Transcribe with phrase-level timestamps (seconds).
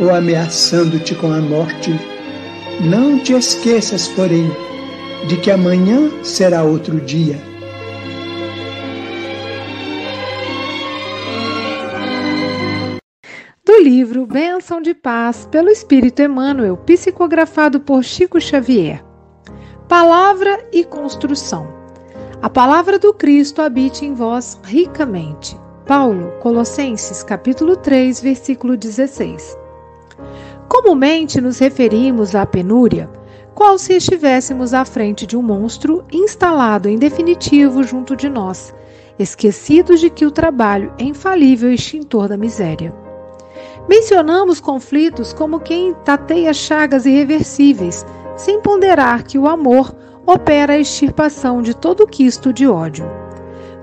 [0.00, 1.92] ou ameaçando-te com a morte.
[2.80, 4.50] Não te esqueças, porém,
[5.28, 7.38] de que amanhã será outro dia.
[13.64, 19.04] Do livro Bênção de Paz, pelo Espírito Emmanuel, psicografado por Chico Xavier.
[19.86, 21.68] Palavra e construção.
[22.40, 25.58] A palavra do Cristo habite em vós ricamente.
[25.86, 29.59] Paulo, Colossenses, capítulo 3, versículo 16.
[30.70, 33.10] Comumente nos referimos à penúria,
[33.56, 38.72] qual se estivéssemos à frente de um monstro instalado em definitivo junto de nós,
[39.18, 42.94] esquecidos de que o trabalho é infalível extintor da miséria.
[43.88, 49.92] Mencionamos conflitos como quem tateia chagas irreversíveis sem ponderar que o amor
[50.24, 53.10] opera a extirpação de todo quisto de ódio.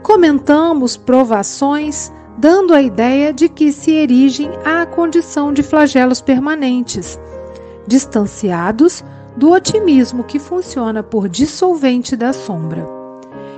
[0.02, 7.20] Comentamos provações, dando a ideia de que se erigem à condição de flagelos permanentes,
[7.88, 9.04] distanciados
[9.36, 12.88] do otimismo que funciona por dissolvente da sombra.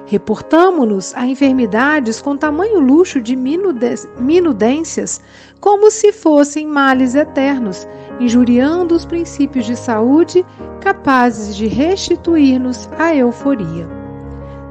[0.06, 5.22] Reportamo-nos a enfermidades com tamanho luxo de minudências,
[5.59, 7.88] como se fossem males eternos,
[8.19, 10.44] injuriando os princípios de saúde
[10.81, 13.88] capazes de restituir-nos a euforia.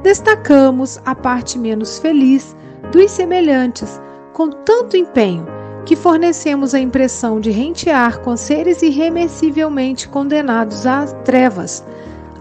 [0.03, 2.55] Destacamos a parte menos feliz
[2.91, 4.01] dos semelhantes,
[4.33, 5.45] com tanto empenho
[5.85, 11.83] que fornecemos a impressão de rentear com seres irremessivelmente condenados às trevas,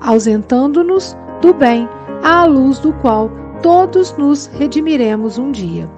[0.01, 1.89] ausentando-nos do bem
[2.23, 3.31] à luz do qual
[3.63, 5.89] todos nos redimiremos um dia.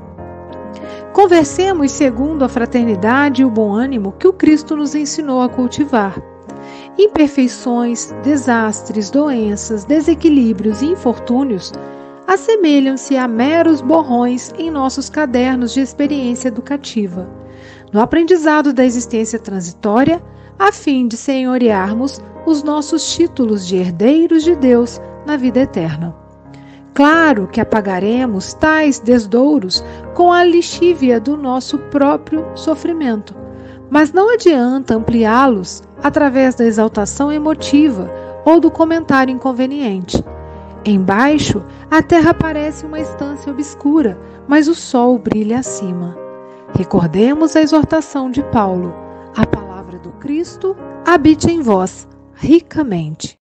[1.13, 6.23] Conversemos segundo a fraternidade e o bom ânimo que o Cristo nos ensinou a cultivar.
[6.97, 11.73] Imperfeições, desastres, doenças, desequilíbrios e infortúnios
[12.31, 17.29] assemelham-se a meros borrões em nossos cadernos de experiência educativa,
[17.93, 20.23] no aprendizado da existência transitória,
[20.57, 26.15] a fim de senhorearmos os nossos títulos de herdeiros de Deus na vida eterna.
[26.95, 29.85] Claro que apagaremos tais desdouros
[30.15, 33.35] com a lixívia do nosso próprio sofrimento,
[33.91, 38.09] mas não adianta ampliá-los através da exaltação emotiva
[38.45, 40.23] ou do comentário inconveniente.
[40.85, 44.19] Embaixo, a terra parece uma estância obscura,
[44.49, 46.17] mas o sol brilha acima.
[46.75, 48.95] Recordemos a exortação de Paulo:
[49.37, 50.75] a palavra do Cristo
[51.07, 53.39] habite em vós ricamente.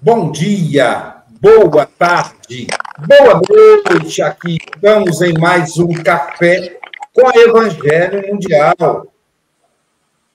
[0.00, 2.68] Bom dia, boa tarde,
[3.08, 4.22] boa noite.
[4.22, 6.78] Aqui estamos em mais um café
[7.12, 9.11] com a Evangelho Mundial,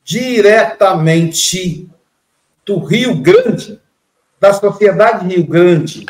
[0.08, 1.90] diretamente
[2.66, 3.78] do Rio Grande,
[4.40, 6.06] da Sociedade Rio Grande,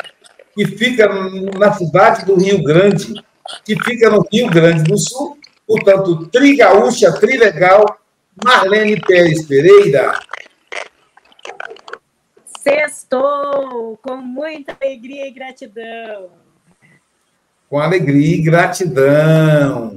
[0.54, 1.08] que fica
[1.58, 3.12] na cidade do Rio Grande,
[3.64, 5.36] que fica no Rio Grande do Sul,
[5.66, 7.98] portanto, Trigaúcha, Trilegal,
[8.44, 10.16] Marlene Pérez Pereira.
[12.60, 16.30] Sextou com muita alegria e gratidão.
[17.68, 19.96] Com alegria e gratidão.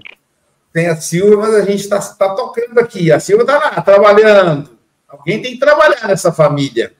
[0.73, 3.11] Tem a Silvia, mas a gente está tá tocando aqui.
[3.11, 4.69] A Silvia está lá, trabalhando.
[5.07, 6.93] Alguém tem que trabalhar nessa família.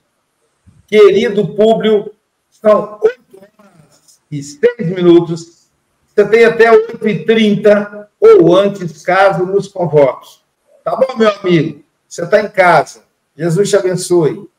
[0.88, 2.13] Querido público,
[2.50, 5.69] são 8 horas e 6 minutos.
[6.07, 10.41] Você tem até 8h30 ou antes, caso nos convoque.
[10.83, 11.81] Tá bom, meu amigo?
[12.07, 13.03] Você está em casa.
[13.38, 14.50] Jesus te abençoe.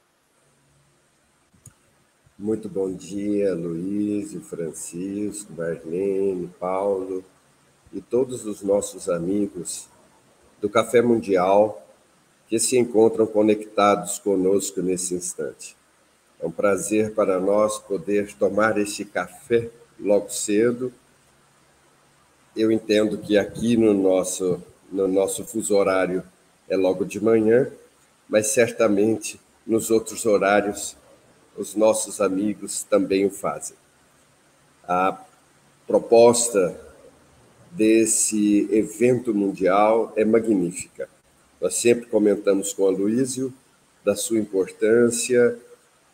[2.38, 7.22] Muito bom dia, Luiz, Francisco, Marlene, Paulo
[7.92, 9.86] e todos os nossos amigos
[10.60, 11.86] do Café Mundial
[12.48, 15.76] que se encontram conectados conosco nesse instante.
[16.40, 20.92] É um prazer para nós poder tomar este café logo cedo.
[22.56, 26.22] Eu entendo que aqui no nosso, no nosso fuso horário
[26.68, 27.70] é logo de manhã,
[28.28, 30.96] mas certamente nos outros horários
[31.56, 33.76] os nossos amigos também o fazem.
[34.86, 35.18] A
[35.86, 36.91] proposta
[37.72, 41.08] desse evento mundial é magnífica.
[41.60, 43.52] Nós sempre comentamos com a Luísio
[44.04, 45.58] da sua importância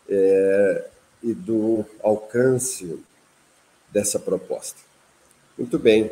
[0.09, 0.89] é,
[1.23, 2.99] e do alcance
[3.91, 4.81] dessa proposta.
[5.57, 6.11] Muito bem,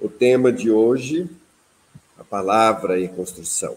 [0.00, 1.28] o tema de hoje,
[2.16, 3.76] a palavra e construção.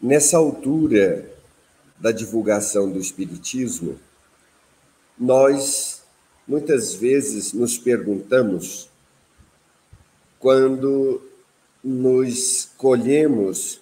[0.00, 1.30] Nessa altura
[1.98, 4.00] da divulgação do Espiritismo,
[5.18, 6.01] nós
[6.46, 8.90] muitas vezes nos perguntamos,
[10.38, 11.22] quando
[11.82, 13.80] nos colhemos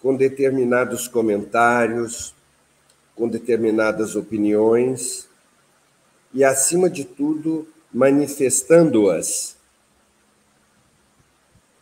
[0.00, 2.34] com determinados comentários,
[3.14, 5.28] com determinadas opiniões,
[6.32, 9.56] e, acima de tudo, manifestando-as,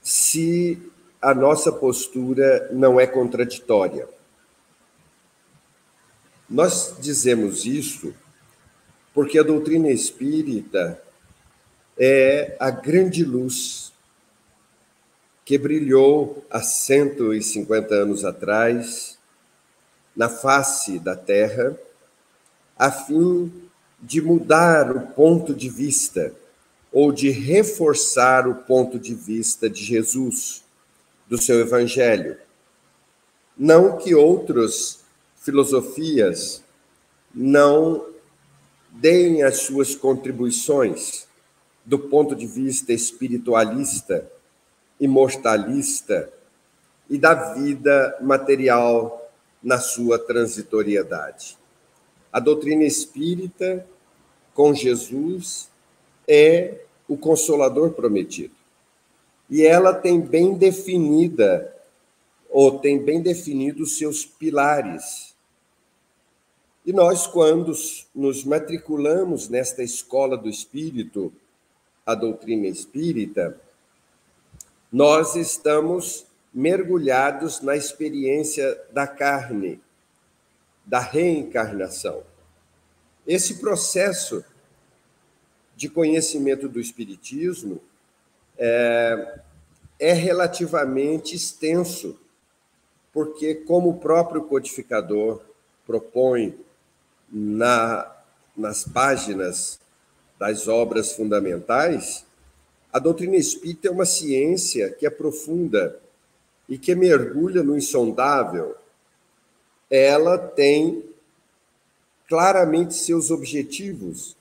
[0.03, 0.91] se
[1.21, 4.09] a nossa postura não é contraditória.
[6.49, 8.15] Nós dizemos isso
[9.13, 11.03] porque a doutrina espírita
[11.99, 13.93] é a grande luz
[15.45, 19.19] que brilhou há 150 anos atrás
[20.15, 21.79] na face da Terra,
[22.79, 23.51] a fim
[24.01, 26.35] de mudar o ponto de vista
[26.93, 30.65] ou de reforçar o ponto de vista de Jesus
[31.29, 32.37] do seu evangelho.
[33.57, 35.01] Não que outras
[35.37, 36.63] filosofias
[37.35, 38.05] não
[39.01, 41.27] deem as suas contribuições
[41.85, 44.31] do ponto de vista espiritualista,
[45.01, 46.31] imortalista
[47.09, 49.31] e da vida material
[49.63, 51.57] na sua transitoriedade.
[52.33, 53.87] A doutrina espírita,
[54.53, 55.71] com Jesus,
[56.27, 58.59] é o consolador prometido
[59.51, 61.75] e ela tem bem definida,
[62.51, 65.28] ou tem bem definidos seus pilares.
[66.89, 67.71] E nós, quando
[68.15, 71.31] nos matriculamos nesta escola do Espírito,
[72.07, 73.61] a doutrina espírita,
[74.91, 79.79] nós estamos mergulhados na experiência da carne,
[80.87, 82.23] da reencarnação.
[83.27, 84.43] Esse processo
[85.77, 87.83] de conhecimento do Espiritismo
[88.57, 89.41] é,
[89.99, 92.19] é relativamente extenso,
[93.13, 95.43] porque, como o próprio codificador
[95.87, 96.67] propõe
[97.31, 98.11] na,
[98.57, 99.79] nas páginas
[100.39, 102.25] das obras fundamentais,
[102.93, 106.01] a doutrina espírita é uma ciência que é profunda
[106.69, 108.77] e que mergulha no insondável.
[109.91, 111.05] Ela tem
[112.29, 114.37] claramente seus objetivos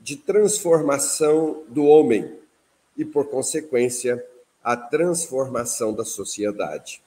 [0.00, 2.36] de transformação do homem
[2.96, 4.24] e, por consequência,
[4.62, 7.02] a transformação da sociedade.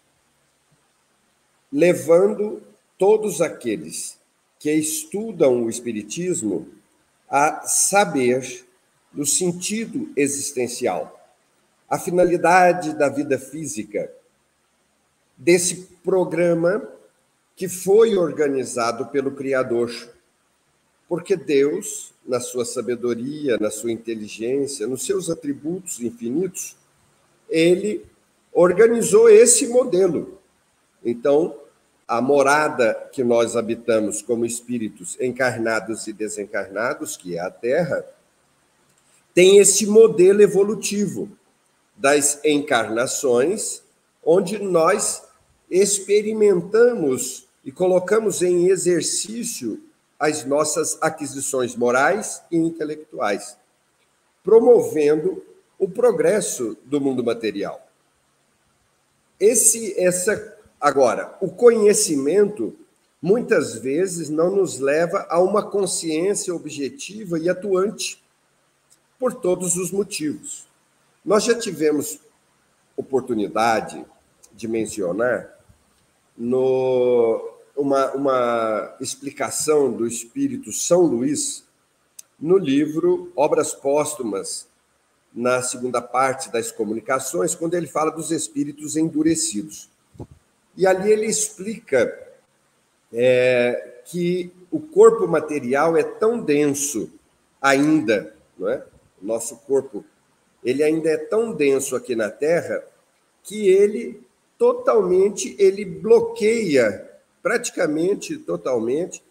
[1.72, 2.62] Levando
[2.98, 4.21] todos aqueles
[4.62, 6.70] que estudam o Espiritismo
[7.28, 8.64] a saber
[9.12, 11.20] do sentido existencial,
[11.90, 14.14] a finalidade da vida física,
[15.36, 16.88] desse programa
[17.56, 19.92] que foi organizado pelo Criador.
[21.10, 26.78] Porque Deus na sua sabedoria, na sua inteligência, nos seus atributos infinitos,
[27.50, 28.06] ele
[28.54, 30.40] organizou esse modelo.
[31.04, 31.61] Então,
[32.12, 38.06] a morada que nós habitamos como espíritos encarnados e desencarnados, que é a Terra,
[39.34, 41.32] tem esse modelo evolutivo
[41.96, 43.82] das encarnações,
[44.26, 45.24] onde nós
[45.70, 49.82] experimentamos e colocamos em exercício
[50.20, 53.56] as nossas aquisições morais e intelectuais,
[54.44, 55.42] promovendo
[55.80, 57.88] o progresso do mundo material.
[59.40, 60.51] Esse, essa,
[60.82, 62.76] agora, o conhecimento
[63.22, 68.22] muitas vezes não nos leva a uma consciência objetiva e atuante
[69.20, 70.66] por todos os motivos.
[71.24, 72.20] Nós já tivemos
[72.98, 74.04] oportunidade
[74.52, 75.56] de mencionar
[76.36, 81.64] no, uma, uma explicação do espírito São Luís
[82.40, 84.68] no livro Obras Póstumas,
[85.32, 89.91] na segunda parte das comunicações, quando ele fala dos espíritos endurecidos.
[90.76, 92.18] E ali ele explica
[93.14, 97.12] é, que o corpo material é tão denso
[97.62, 98.84] ainda, não é?
[99.22, 100.04] O nosso corpo,
[100.64, 102.84] ele ainda é tão denso aqui na Terra
[103.44, 104.22] que ele
[104.58, 107.10] totalmente ele bloqueia
[107.42, 109.24] praticamente totalmente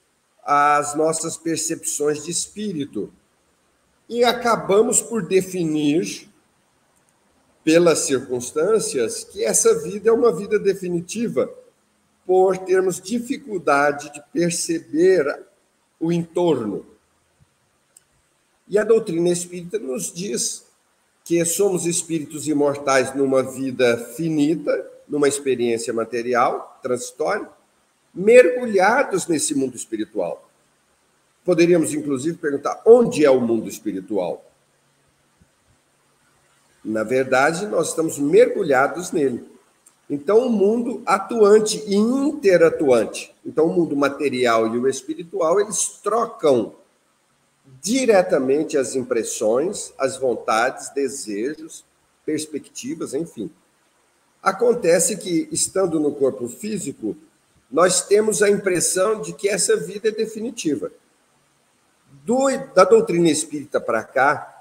[0.44, 3.12] as nossas percepções de espírito.
[4.08, 6.28] E acabamos por definir,
[7.64, 11.52] pelas circunstâncias, que essa vida é uma vida definitiva,
[12.26, 15.42] por termos dificuldade de perceber
[15.98, 16.86] o entorno.
[18.68, 20.64] E a doutrina espírita nos diz
[21.24, 27.48] que somos espíritos imortais numa vida finita, numa experiência material, transitória,
[28.14, 30.48] mergulhados nesse mundo espiritual.
[31.44, 34.49] Poderíamos, inclusive, perguntar onde é o mundo espiritual?
[36.84, 39.44] Na verdade, nós estamos mergulhados nele.
[40.08, 43.32] Então, o mundo atuante e interatuante.
[43.46, 46.74] Então, o mundo material e o espiritual, eles trocam
[47.80, 51.84] diretamente as impressões, as vontades, desejos,
[52.26, 53.50] perspectivas, enfim.
[54.42, 57.16] Acontece que, estando no corpo físico,
[57.70, 60.90] nós temos a impressão de que essa vida é definitiva.
[62.24, 64.59] Do, da doutrina espírita para cá,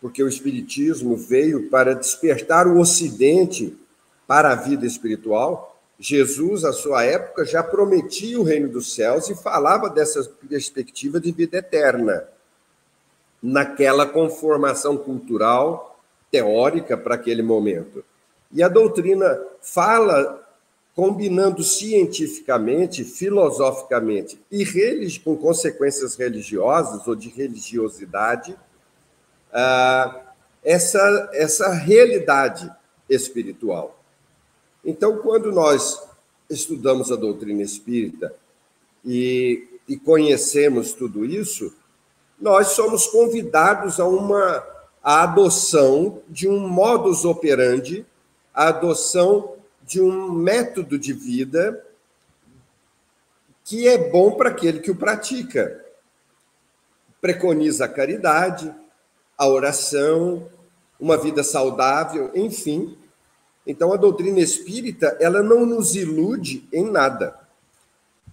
[0.00, 3.76] porque o espiritismo veio para despertar o ocidente
[4.26, 9.34] para a vida espiritual, Jesus, à sua época, já prometia o reino dos céus e
[9.34, 12.26] falava dessa perspectiva de vida eterna,
[13.42, 18.02] naquela conformação cultural, teórica para aquele momento.
[18.50, 20.46] E a doutrina fala
[20.94, 24.64] combinando cientificamente, filosoficamente e
[25.22, 28.56] com consequências religiosas ou de religiosidade,
[30.62, 32.70] essa, essa realidade
[33.08, 33.98] espiritual.
[34.84, 36.02] Então, quando nós
[36.48, 38.34] estudamos a doutrina espírita
[39.04, 41.74] e, e conhecemos tudo isso,
[42.40, 44.64] nós somos convidados a uma
[45.02, 48.04] a adoção de um modus operandi,
[48.52, 51.84] a adoção de um método de vida
[53.64, 55.84] que é bom para aquele que o pratica.
[57.20, 58.74] Preconiza a caridade,
[59.40, 60.46] a oração,
[61.00, 62.94] uma vida saudável, enfim.
[63.66, 67.34] Então a doutrina espírita, ela não nos ilude em nada.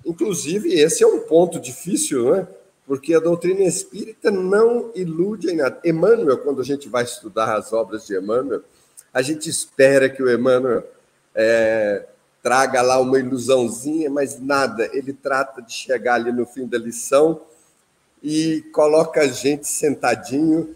[0.05, 2.45] Inclusive, esse é um ponto difícil, né?
[2.85, 5.79] Porque a doutrina espírita não ilude em nada.
[5.85, 8.61] Emmanuel, quando a gente vai estudar as obras de Emmanuel,
[9.13, 10.83] a gente espera que o Emmanuel
[11.33, 12.05] é,
[12.43, 14.89] traga lá uma ilusãozinha, mas nada.
[14.91, 17.39] Ele trata de chegar ali no fim da lição
[18.21, 20.75] e coloca a gente sentadinho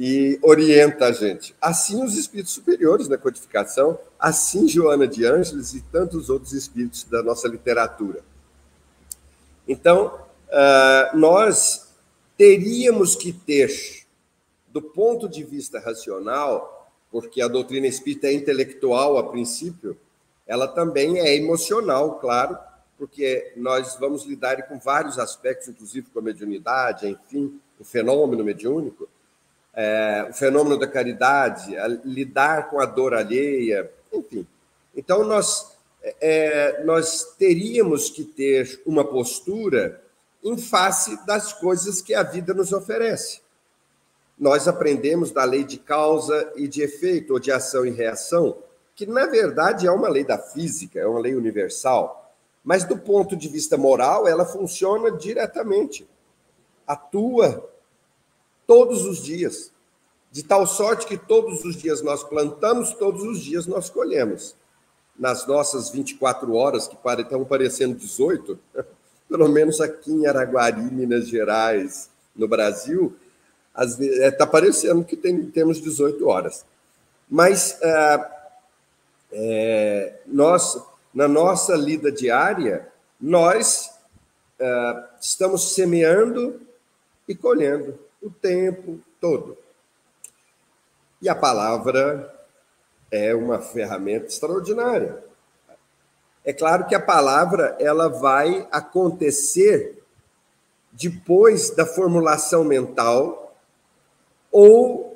[0.00, 1.56] e orienta a gente.
[1.60, 7.20] Assim os espíritos superiores na codificação, assim Joana de Ângeles e tantos outros espíritos da
[7.20, 8.20] nossa literatura.
[9.66, 11.88] Então, uh, nós
[12.36, 14.06] teríamos que ter,
[14.68, 19.98] do ponto de vista racional, porque a doutrina espírita é intelectual a princípio,
[20.46, 22.56] ela também é emocional, claro,
[22.96, 29.08] porque nós vamos lidar com vários aspectos, inclusive com a mediunidade, enfim, o fenômeno mediúnico,
[29.74, 34.46] é, o fenômeno da caridade, lidar com a dor alheia, enfim.
[34.96, 35.76] Então, nós,
[36.20, 40.02] é, nós teríamos que ter uma postura
[40.42, 43.40] em face das coisas que a vida nos oferece
[44.38, 48.56] nós aprendemos da lei de causa e de efeito, ou de ação e reação,
[48.94, 52.32] que na verdade é uma lei da física, é uma lei universal,
[52.62, 56.08] mas do ponto de vista moral, ela funciona diretamente.
[56.86, 57.68] Atua
[58.68, 59.72] todos os dias,
[60.30, 64.54] de tal sorte que todos os dias nós plantamos, todos os dias nós colhemos.
[65.18, 68.58] Nas nossas 24 horas, que estão parecendo 18,
[69.28, 73.16] pelo menos aqui em Araguari, Minas Gerais, no Brasil,
[73.74, 76.66] está é, parecendo que tem, temos 18 horas.
[77.28, 78.30] Mas é,
[79.32, 80.78] é, nós
[81.18, 82.86] na nossa lida diária,
[83.20, 83.90] nós
[84.60, 86.60] uh, estamos semeando
[87.26, 89.56] e colhendo o tempo todo.
[91.20, 92.34] E a palavra
[93.10, 95.24] é uma ferramenta extraordinária.
[96.44, 100.02] É claro que a palavra ela vai acontecer
[100.92, 103.56] depois da formulação mental
[104.50, 105.08] ou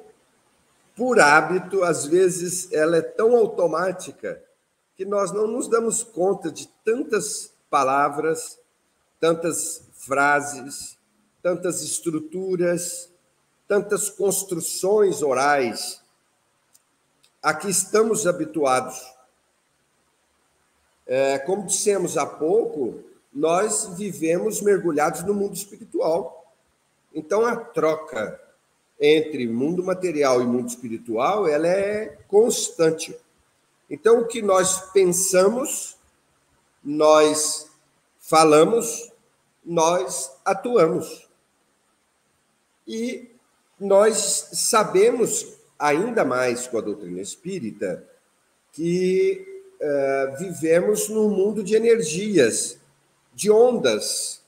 [0.94, 4.42] por hábito, às vezes ela é tão automática
[4.94, 8.58] que nós não nos damos conta de tantas palavras,
[9.18, 10.98] tantas frases,
[11.42, 13.10] tantas estruturas,
[13.66, 16.02] tantas construções orais
[17.42, 19.02] a que estamos habituados.
[21.06, 26.54] É, como dissemos há pouco, nós vivemos mergulhados no mundo espiritual.
[27.14, 28.40] Então, a troca
[29.00, 33.16] entre mundo material e mundo espiritual, ela é constante.
[33.90, 35.96] Então, o que nós pensamos,
[36.84, 37.68] nós
[38.20, 39.10] falamos,
[39.64, 41.21] nós atuamos.
[42.86, 43.30] E
[43.78, 48.06] nós sabemos, ainda mais com a doutrina espírita,
[48.72, 49.44] que
[49.80, 52.78] uh, vivemos num mundo de energias,
[53.34, 54.40] de ondas,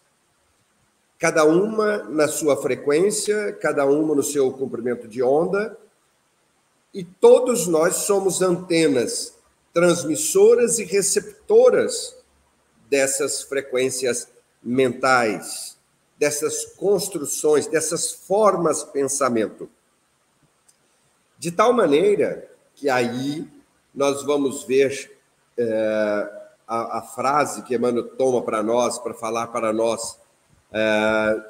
[1.18, 5.76] cada uma na sua frequência, cada uma no seu comprimento de onda,
[6.92, 9.34] e todos nós somos antenas
[9.72, 12.16] transmissoras e receptoras
[12.88, 14.28] dessas frequências
[14.62, 15.73] mentais
[16.24, 19.68] dessas construções, dessas formas de pensamento.
[21.38, 23.46] De tal maneira que aí
[23.94, 25.18] nós vamos ver
[25.58, 26.30] é,
[26.66, 30.18] a, a, frase que Emmanuel toma para nós, para falar para nós,
[30.72, 31.44] é,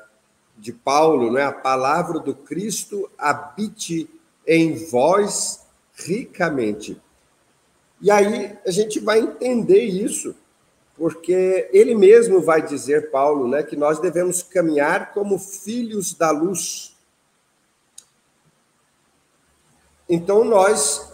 [0.58, 1.44] de Paulo, não é?
[1.44, 4.10] a palavra do Cristo habite
[4.44, 7.00] em vós ricamente.
[8.00, 10.34] E aí a gente vai entender isso
[10.96, 16.94] porque ele mesmo vai dizer, Paulo, né, que nós devemos caminhar como filhos da luz.
[20.09, 21.12] Então nós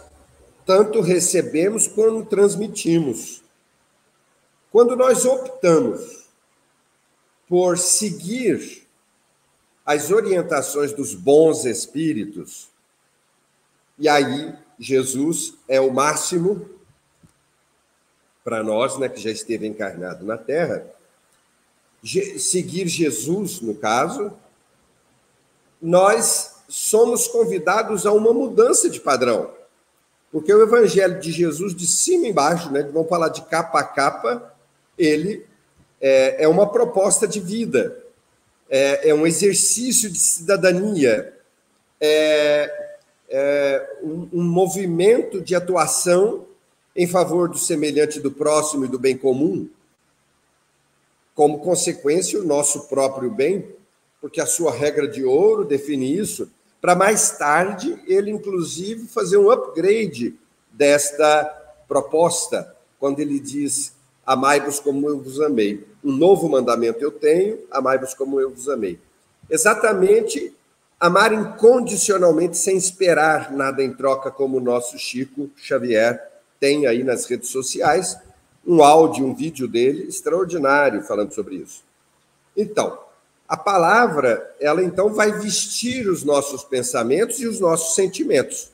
[0.65, 3.41] tanto recebemos como transmitimos.
[4.71, 6.29] Quando nós optamos
[7.47, 8.87] por seguir
[9.85, 12.69] as orientações dos bons espíritos,
[13.97, 16.69] e aí Jesus é o máximo
[18.43, 20.85] para nós, né, que já esteve encarnado na Terra,
[22.37, 24.31] seguir Jesus, no caso,
[25.81, 29.51] nós somos convidados a uma mudança de padrão.
[30.31, 34.53] Porque o evangelho de Jesus, de cima embaixo, né, vamos falar de capa a capa,
[34.97, 35.45] ele
[35.99, 37.97] é, é uma proposta de vida,
[38.69, 41.37] é, é, um exercício de cidadania,
[41.99, 42.97] é,
[43.29, 46.47] é um, um movimento de atuação
[46.95, 49.69] em favor do semelhante do próximo e do bem comum,
[51.33, 53.65] como consequência, o nosso próprio bem,
[54.19, 56.49] porque a sua regra de ouro define isso,
[56.79, 60.35] para mais tarde ele, inclusive, fazer um upgrade
[60.71, 61.45] desta
[61.87, 63.93] proposta, quando ele diz:
[64.25, 65.85] Amai-vos como eu vos amei.
[66.03, 68.99] Um novo mandamento eu tenho, amai-vos como eu vos amei.
[69.49, 70.53] Exatamente
[70.99, 76.30] amar incondicionalmente, sem esperar nada em troca, como o nosso Chico Xavier
[76.61, 78.15] tem aí nas redes sociais
[78.65, 81.83] um áudio, um vídeo dele extraordinário falando sobre isso.
[82.55, 82.99] Então,
[83.47, 88.71] a palavra, ela então vai vestir os nossos pensamentos e os nossos sentimentos.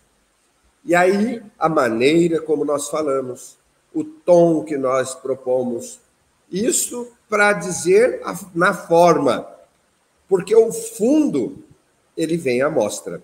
[0.84, 3.58] E aí, a maneira como nós falamos,
[3.94, 6.02] o tom que nós propomos,
[6.52, 8.22] isso para dizer
[8.54, 9.48] na forma,
[10.28, 11.64] porque o fundo
[12.18, 13.22] ele vem à mostra.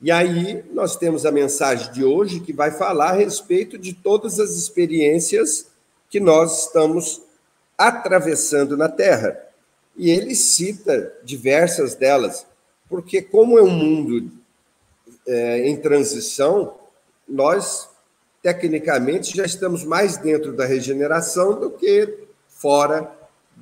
[0.00, 4.38] E aí nós temos a mensagem de hoje que vai falar a respeito de todas
[4.38, 5.66] as experiências
[6.08, 7.20] que nós estamos
[7.76, 9.36] atravessando na Terra.
[9.96, 12.46] E ele cita diversas delas,
[12.88, 14.30] porque como é um mundo
[15.26, 16.76] é, em transição,
[17.28, 17.88] nós
[18.40, 23.12] tecnicamente já estamos mais dentro da regeneração do que fora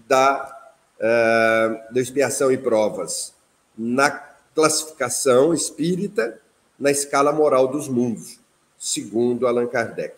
[0.07, 3.33] da, uh, da expiação e provas.
[3.77, 6.41] Na classificação espírita
[6.79, 8.41] na escala moral dos mundos,
[8.79, 10.17] segundo Allan Kardec.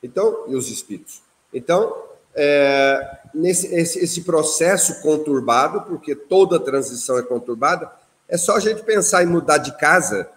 [0.00, 1.20] Então, e os espíritos.
[1.52, 7.90] Então, é, nesse esse, esse, processo conturbado, porque toda transição é conturbada,
[8.28, 10.30] é só a gente pensar em mudar de casa,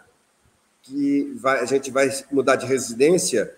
[0.82, 3.56] que vai, a gente vai mudar de residência,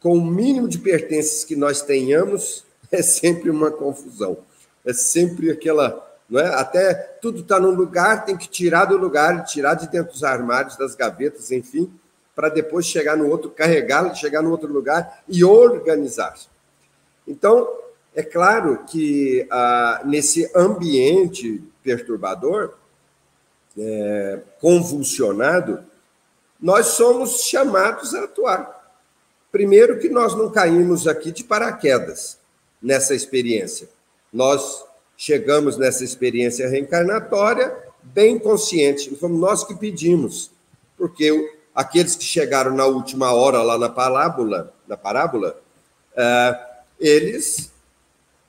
[0.00, 4.38] com o mínimo de pertences que nós tenhamos, é sempre uma confusão.
[4.84, 6.54] É sempre aquela não é?
[6.54, 10.76] Até tudo está num lugar, tem que tirar do lugar, tirar de dentro dos armários,
[10.76, 11.92] das gavetas, enfim,
[12.34, 16.34] para depois chegar no outro, carregá-lo, chegar no outro lugar e organizar.
[17.26, 17.68] Então,
[18.14, 22.74] é claro que ah, nesse ambiente perturbador,
[23.78, 25.84] é, convulsionado,
[26.60, 28.80] nós somos chamados a atuar.
[29.50, 32.38] Primeiro, que nós não caímos aqui de paraquedas
[32.82, 33.88] nessa experiência.
[34.32, 34.84] Nós
[35.20, 40.50] chegamos nessa experiência reencarnatória bem conscientes, fomos nós que pedimos,
[40.96, 41.30] porque
[41.74, 45.60] aqueles que chegaram na última hora lá na parábola, na parábola,
[46.16, 46.60] é,
[46.98, 47.70] eles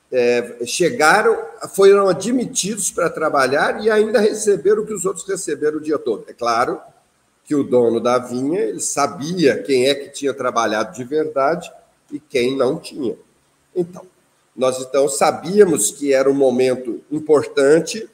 [0.09, 1.37] é, chegaram,
[1.75, 6.23] foram admitidos para trabalhar e ainda receberam o que os outros receberam o dia todo.
[6.29, 6.79] É claro
[7.43, 11.69] que o dono da vinha ele sabia quem é que tinha trabalhado de verdade
[12.09, 13.17] e quem não tinha.
[13.75, 14.05] Então,
[14.61, 18.07] nós então sabíamos que era um momento importante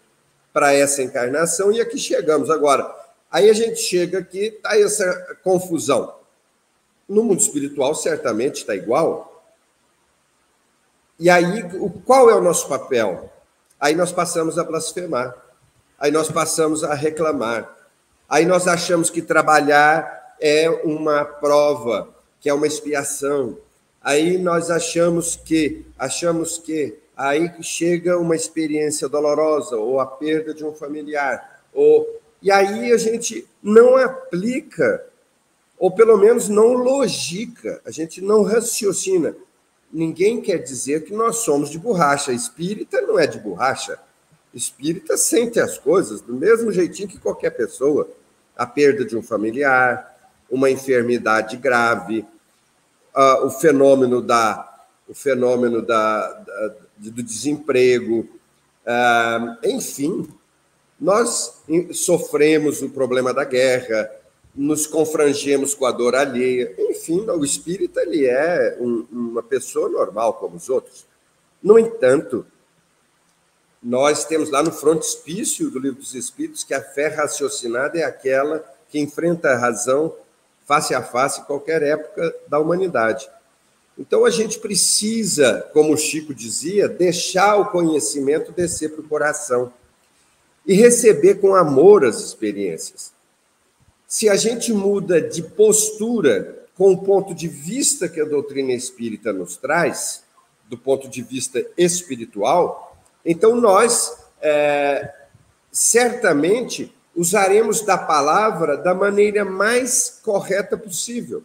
[0.53, 2.49] para essa encarnação e aqui chegamos.
[2.49, 2.89] Agora,
[3.29, 6.15] aí a gente chega aqui, está essa confusão.
[7.07, 9.43] No mundo espiritual, certamente está igual,
[11.19, 11.65] e aí,
[12.05, 13.29] qual é o nosso papel?
[13.77, 15.36] Aí nós passamos a blasfemar,
[15.99, 17.75] aí nós passamos a reclamar,
[18.29, 22.07] aí nós achamos que trabalhar é uma prova,
[22.39, 23.57] que é uma expiação.
[24.08, 30.63] Aí nós achamos que, achamos que, aí chega uma experiência dolorosa, ou a perda de
[30.63, 32.08] um familiar, ou
[32.41, 35.04] e aí a gente não aplica,
[35.78, 39.36] ou pelo menos não logica, a gente não raciocina
[39.91, 42.32] ninguém quer dizer que nós somos de borracha.
[42.32, 43.98] Espírita não é de borracha.
[44.54, 48.10] Espírita sente as coisas do mesmo jeitinho que qualquer pessoa.
[48.56, 50.15] A perda de um familiar,
[50.50, 52.26] uma enfermidade grave,
[53.45, 58.27] o fenômeno da, o fenômeno da, da do desemprego,
[58.86, 60.27] uh, enfim,
[60.99, 61.62] nós
[61.93, 64.10] sofremos o problema da guerra,
[64.56, 66.73] nos confrangemos com a dor alheia.
[66.80, 71.06] Enfim, o espírita ele é um, uma pessoa normal como os outros.
[71.62, 72.45] No entanto,
[73.82, 78.65] nós temos lá no frontispício do Livro dos Espíritos que a fé raciocinada é aquela
[78.89, 80.15] que enfrenta a razão
[80.67, 83.27] face a face qualquer época da humanidade.
[83.97, 89.73] Então a gente precisa, como o Chico dizia, deixar o conhecimento descer para o coração
[90.65, 93.17] e receber com amor as experiências
[94.08, 99.34] se a gente muda de postura com o ponto de vista que a doutrina espírita
[99.34, 100.23] nos traz,
[100.69, 105.13] do ponto de vista espiritual, então nós é,
[105.71, 111.43] certamente usaremos da palavra da maneira mais correta possível.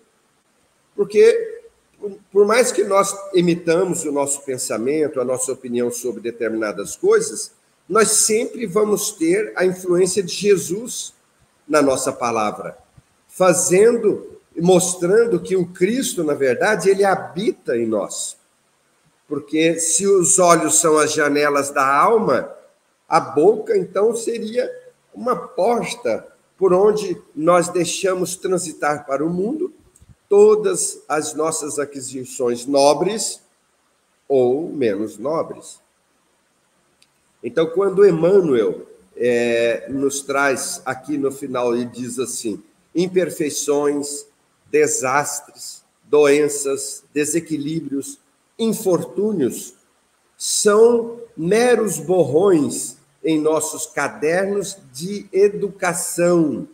[0.94, 1.62] Porque,
[2.30, 7.52] por mais que nós emitamos o nosso pensamento, a nossa opinião sobre determinadas coisas,
[7.88, 11.14] nós sempre vamos ter a influência de Jesus
[11.66, 12.76] na nossa palavra,
[13.26, 18.36] fazendo, mostrando que o Cristo, na verdade, ele habita em nós.
[19.26, 22.54] Porque se os olhos são as janelas da alma,
[23.08, 24.70] a boca então seria
[25.14, 29.72] uma porta por onde nós deixamos transitar para o mundo
[30.28, 33.40] todas as nossas aquisições nobres
[34.28, 35.80] ou menos nobres.
[37.42, 42.62] Então, quando Emmanuel é, nos traz aqui no final e diz assim:
[42.94, 44.24] imperfeições,
[44.70, 48.18] desastres, doenças, desequilíbrios,
[48.58, 49.74] infortúnios
[50.36, 56.68] são meros borrões em nossos cadernos de educação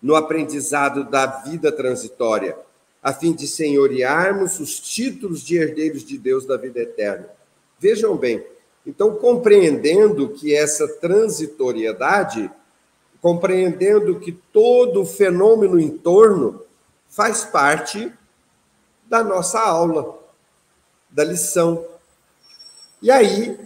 [0.00, 2.56] no aprendizado da vida transitória,
[3.02, 7.28] a fim de senhorearmos os títulos de herdeiros de Deus da vida eterna.
[7.78, 8.44] Vejam bem,
[8.86, 12.50] então, compreendendo que essa transitoriedade,
[13.20, 16.62] compreendendo que todo o fenômeno em torno
[17.08, 18.12] faz parte
[19.08, 20.18] da nossa aula,
[21.10, 21.86] da lição.
[23.00, 23.58] E aí,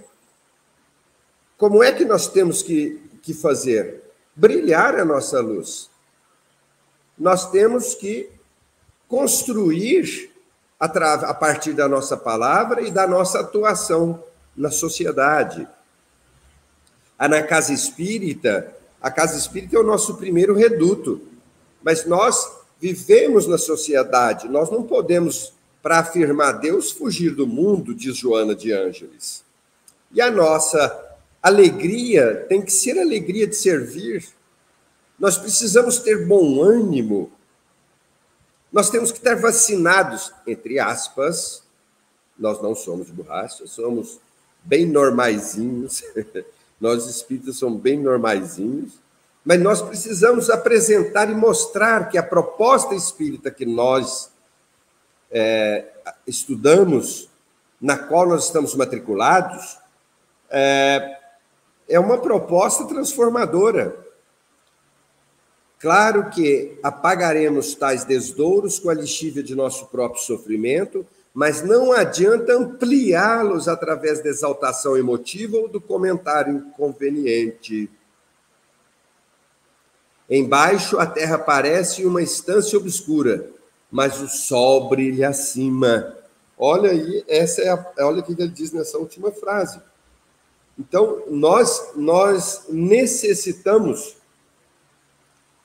[1.58, 4.02] como é que nós temos que, que fazer?
[4.34, 5.88] Brilhar a nossa luz.
[7.18, 8.28] Nós temos que
[9.08, 10.30] construir
[10.78, 14.22] a, a partir da nossa palavra e da nossa atuação
[14.54, 15.66] na sociedade.
[17.18, 21.22] Na casa espírita, a casa espírita é o nosso primeiro reduto,
[21.82, 28.16] mas nós vivemos na sociedade, nós não podemos, para afirmar Deus, fugir do mundo, diz
[28.16, 29.42] Joana de Ângeles.
[30.12, 31.15] E a nossa
[31.46, 34.26] alegria tem que ser alegria de servir.
[35.18, 37.30] Nós precisamos ter bom ânimo.
[38.72, 41.62] Nós temos que estar vacinados, entre aspas.
[42.38, 44.18] Nós não somos borracha, somos
[44.62, 46.02] bem normaizinhos.
[46.80, 49.00] Nós espíritas somos bem normaizinhos,
[49.42, 54.30] Mas nós precisamos apresentar e mostrar que a proposta espírita que nós
[55.30, 55.86] é,
[56.26, 57.30] estudamos,
[57.80, 59.78] na qual nós estamos matriculados,
[60.50, 61.16] é,
[61.88, 63.96] é uma proposta transformadora.
[65.78, 72.54] Claro que apagaremos tais desdouros com a lixívia de nosso próprio sofrimento, mas não adianta
[72.54, 77.90] ampliá-los através da exaltação emotiva ou do comentário inconveniente.
[80.28, 83.48] Embaixo a terra parece uma estância obscura,
[83.90, 86.16] mas o sol brilha acima.
[86.58, 89.78] Olha aí, essa é a, olha o que ele diz nessa última frase.
[90.78, 94.16] Então, nós nós necessitamos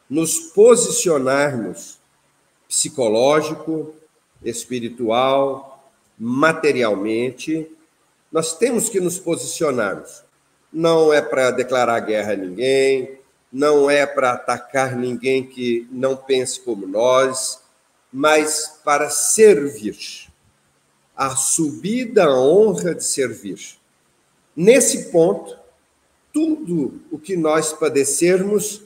[0.10, 2.00] nos posicionarmos
[2.68, 3.94] psicológico,
[4.44, 7.70] espiritual, materialmente,
[8.32, 10.24] nós temos que nos posicionarmos.
[10.72, 13.20] Não é para declarar guerra a ninguém,
[13.52, 17.62] não é para atacar ninguém que não pense como nós,
[18.12, 20.30] mas para servir.
[21.16, 23.81] A subida honra de servir.
[24.56, 25.58] Nesse ponto,
[26.34, 28.84] tudo o que nós padecermos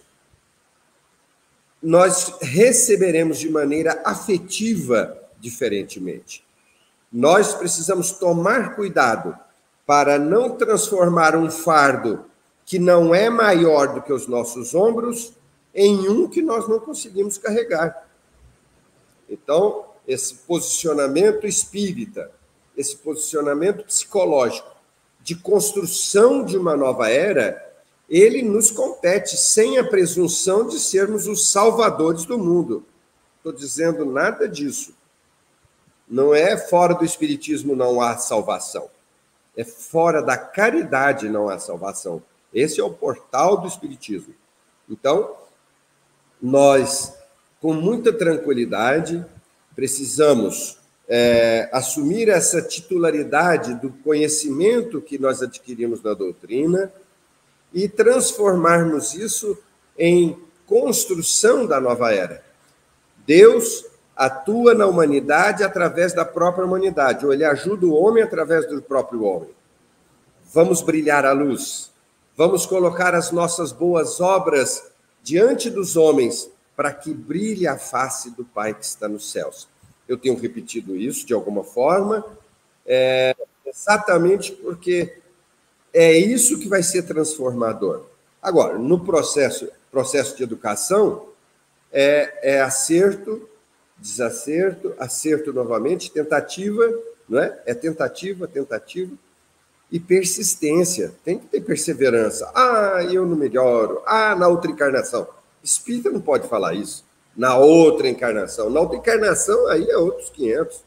[1.86, 6.44] nós receberemos de maneira afetiva diferentemente.
[7.14, 9.38] Nós precisamos tomar cuidado
[9.86, 12.26] para não transformar um fardo
[12.66, 15.34] que não é maior do que os nossos ombros
[15.76, 18.10] em um que nós não conseguimos carregar.
[19.30, 22.32] Então, esse posicionamento espírita,
[22.76, 24.75] esse posicionamento psicológico
[25.26, 27.60] de construção de uma nova era,
[28.08, 32.86] ele nos compete sem a presunção de sermos os salvadores do mundo.
[33.38, 34.94] Estou dizendo nada disso.
[36.08, 38.88] Não é fora do Espiritismo não há salvação.
[39.58, 42.22] É fora da caridade não há salvação.
[42.54, 44.36] Esse é o portal do Espiritismo.
[44.88, 45.36] Então,
[46.40, 47.18] nós,
[47.60, 49.26] com muita tranquilidade,
[49.76, 56.92] precisamos é, assumir essa titularidade do conhecimento que nós adquirimos na doutrina
[57.74, 59.58] e transformarmos isso
[59.98, 62.44] em construção da nova era.
[63.26, 68.82] Deus atua na humanidade através da própria humanidade, ou ele ajuda o homem através do
[68.82, 69.50] próprio homem.
[70.54, 71.92] Vamos brilhar a luz,
[72.36, 74.84] vamos colocar as nossas boas obras
[75.22, 79.68] diante dos homens, para que brilhe a face do Pai que está nos céus.
[80.08, 82.26] Eu tenho repetido isso de alguma forma,
[82.86, 85.18] é, exatamente porque
[85.94, 88.06] é isso que vai ser transformador.
[88.42, 91.30] Agora, no processo, processo de educação,
[91.92, 93.50] é, é acerto,
[93.98, 96.84] desacerto, acerto novamente, tentativa,
[97.28, 97.60] não é?
[97.66, 99.12] É tentativa, tentativa
[99.92, 101.14] e persistência.
[101.24, 102.52] Tem que ter perseverança.
[102.54, 104.02] Ah, eu não melhoro.
[104.06, 105.28] Ah, na outra encarnação.
[105.64, 107.04] Espírita não pode falar isso.
[107.36, 108.70] Na outra encarnação.
[108.70, 110.84] Na outra encarnação, aí é outros 500.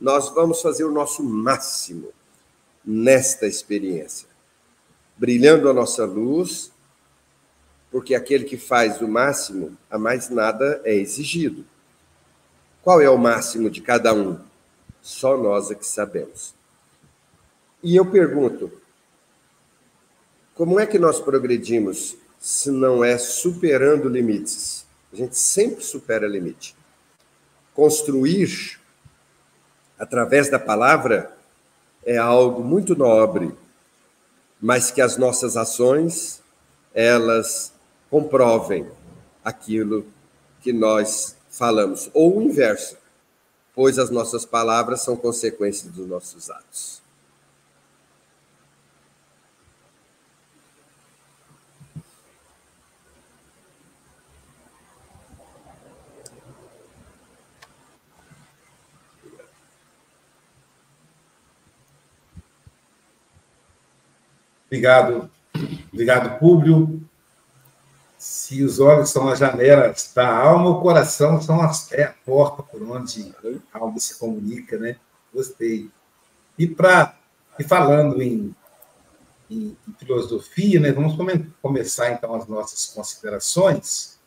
[0.00, 2.12] Nós vamos fazer o nosso máximo
[2.84, 4.28] nesta experiência
[5.18, 6.70] brilhando a nossa luz,
[7.90, 11.66] porque aquele que faz o máximo, a mais nada é exigido.
[12.82, 14.38] Qual é o máximo de cada um?
[15.02, 16.54] Só nós é que sabemos.
[17.82, 18.70] E eu pergunto,
[20.54, 24.86] como é que nós progredimos se não é superando limites?
[25.12, 26.76] A gente sempre supera limite.
[27.74, 28.78] Construir
[29.98, 31.36] através da palavra
[32.04, 33.54] é algo muito nobre,
[34.60, 36.42] mas que as nossas ações
[36.94, 37.72] elas
[38.10, 38.90] comprovem
[39.44, 40.06] aquilo
[40.60, 42.96] que nós falamos, ou o inverso,
[43.74, 47.00] pois as nossas palavras são consequências dos nossos atos.
[64.68, 65.30] Obrigado,
[65.90, 67.02] obrigado, Públio.
[68.18, 72.62] Se os olhos são as janelas da alma, o coração são as, é a porta
[72.62, 73.34] por onde
[73.72, 74.96] a alma se comunica, né?
[75.32, 75.90] Gostei.
[76.58, 77.16] E para
[77.58, 78.54] e falando em,
[79.50, 80.92] em, em, filosofia, né?
[80.92, 84.18] Vamos come, começar então as nossas considerações.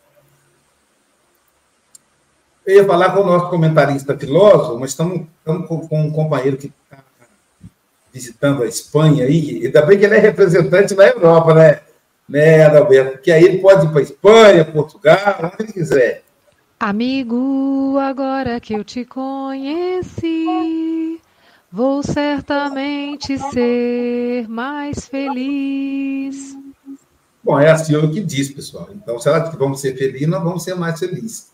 [2.66, 6.58] Eu ia falar com o nosso comentarista filósofo, mas estamos, estamos com, com um companheiro
[6.58, 7.01] que está
[8.14, 11.80] visitando a Espanha aí, ainda bem que ele é representante na Europa, né?
[12.28, 13.12] Né, Adalberto?
[13.14, 16.24] Porque aí ele pode ir para Espanha, Portugal, onde ele quiser.
[16.80, 20.46] Amigo, agora que eu te conheci,
[21.72, 26.58] vou certamente ser mais feliz.
[27.44, 28.90] Bom, é a Silvia que diz, pessoal.
[28.96, 31.52] Então, se ela diz que vamos ser felizes, nós vamos ser mais felizes.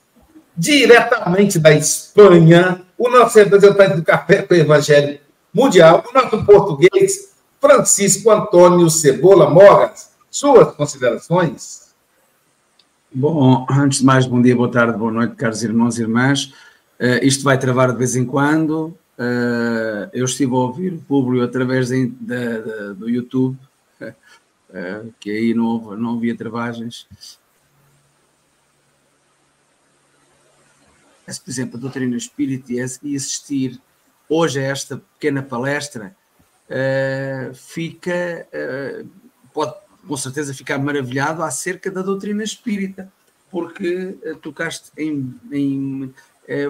[0.55, 5.19] Diretamente da Espanha, o nosso representante do Café com o Evangelho
[5.57, 10.11] Mundial, o nosso português, Francisco Antônio Cebola Moras.
[10.29, 11.95] Suas considerações?
[13.11, 16.53] Bom, antes de mais, bom dia, boa tarde, boa noite, caros irmãos e irmãs.
[16.99, 18.95] Uh, isto vai travar de vez em quando.
[19.17, 23.57] Uh, eu estive a ouvir o público através de, de, de, do YouTube,
[23.99, 24.13] uh,
[25.19, 27.07] que aí não, não havia travagens.
[31.25, 33.81] Por exemplo, a doutrina espírita e assistir
[34.29, 36.15] hoje a esta pequena palestra,
[37.53, 38.47] fica,
[39.53, 39.73] pode
[40.07, 43.11] com certeza ficar maravilhado acerca da doutrina espírita,
[43.49, 46.13] porque tocaste em, em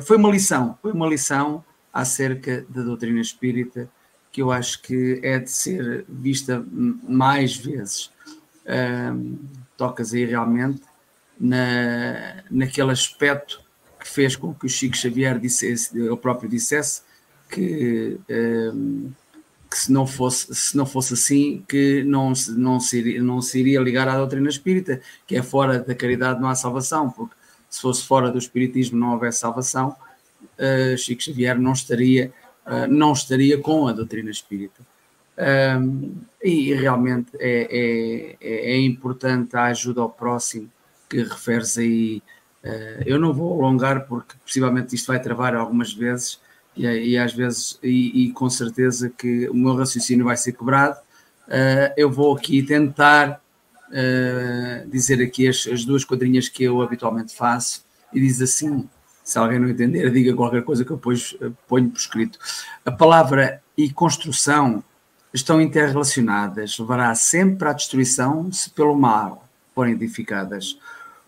[0.01, 3.89] foi uma lição, foi uma lição acerca da doutrina espírita
[4.31, 8.11] que eu acho que é de ser vista mais vezes.
[9.75, 10.81] Tocas aí realmente
[11.39, 13.61] na, naquele aspecto
[13.99, 17.01] que fez com que o Chico Xavier dissesse, eu próprio dissesse,
[17.49, 19.11] que, um,
[19.69, 23.59] que se, não fosse, se não fosse assim, que não, não, se iria, não se
[23.59, 27.35] iria ligar à doutrina espírita, que é fora da caridade não há salvação, porque
[27.69, 29.95] se fosse fora do espiritismo não houvesse salvação,
[30.57, 32.31] uh, Chico Xavier não estaria,
[32.65, 34.81] uh, não estaria com a doutrina espírita.
[35.37, 40.67] Um, e, realmente é, é, é, importante a ajuda ao próximo
[41.07, 42.23] que referes aí.
[42.63, 46.39] Uh, eu não vou alongar porque possivelmente isto vai travar algumas vezes
[46.77, 50.97] e, e às vezes, e, e, com certeza que o meu raciocínio vai ser quebrado.
[51.47, 53.41] Uh, eu vou aqui tentar
[53.89, 58.87] uh, dizer aqui as, as, duas quadrinhas que eu habitualmente faço e diz assim:
[59.23, 62.39] se alguém não entender, diga qualquer coisa que eu depois eh, ponho por escrito.
[62.85, 64.81] A palavra e construção
[65.33, 70.79] estão interrelacionadas, levará sempre à destruição se pelo mal forem edificadas.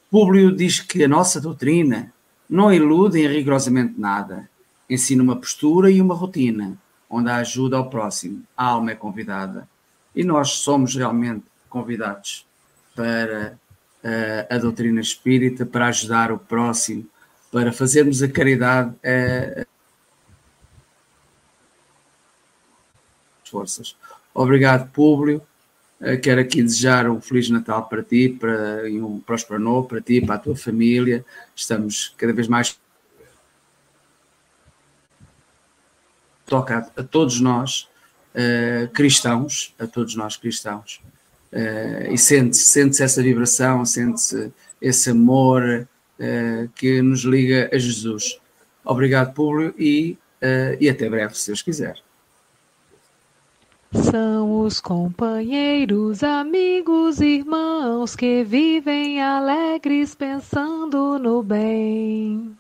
[0.10, 2.12] Públio diz que a nossa doutrina
[2.50, 4.49] não ilude em rigorosamente nada,
[4.90, 6.78] ensina uma postura e uma rotina,
[7.10, 9.68] onde a ajuda ao próximo, a alma é convidada.
[10.16, 12.46] E nós somos realmente convidados
[12.96, 13.58] para
[14.04, 17.08] uh, a doutrina espírita, para ajudar o próximo,
[17.52, 19.66] para fazermos a caridade a,
[23.50, 23.96] forças.
[24.34, 25.46] Obrigado, público.
[26.02, 30.02] Eh, quero aqui desejar um Feliz Natal para ti para, e um próspero novo para
[30.02, 31.26] ti, para a tua família.
[31.56, 32.80] Estamos cada vez mais.
[36.50, 37.88] Toca a, a todos nós,
[38.34, 41.00] uh, cristãos, a todos nós cristãos.
[41.54, 45.88] Uh, e sente-se sente essa vibração, sente-se esse amor,
[46.20, 48.40] uh, que nos liga a Jesus.
[48.84, 50.18] Obrigado, Públio, e,
[50.80, 51.96] e até breve, se Deus quiser.
[53.92, 62.59] São os companheiros, amigos, irmãos que vivem alegres pensando no bem.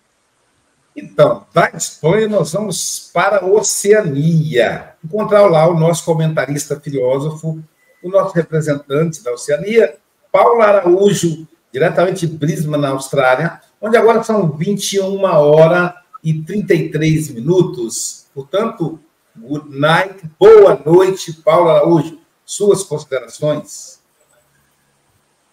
[1.00, 4.94] Então, da Espanha nós vamos para a Oceania.
[5.04, 7.64] Encontrar lá o nosso comentarista filósofo,
[8.04, 9.96] o nosso representante da Oceania,
[10.32, 18.28] Paulo Araújo diretamente de Brisbane, na Austrália, onde agora são 21 horas e 33 minutos.
[18.34, 19.00] Portanto,
[19.38, 22.20] good night, boa noite, Paulo Araújo.
[22.46, 24.00] Suas considerações?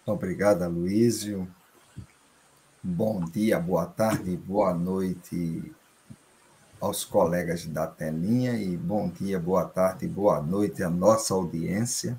[0.05, 1.47] Obrigado, Luísio.
[2.89, 5.75] Bom dia, boa tarde, boa noite
[6.79, 12.17] aos colegas da telinha e bom dia, boa tarde, boa noite à nossa audiência.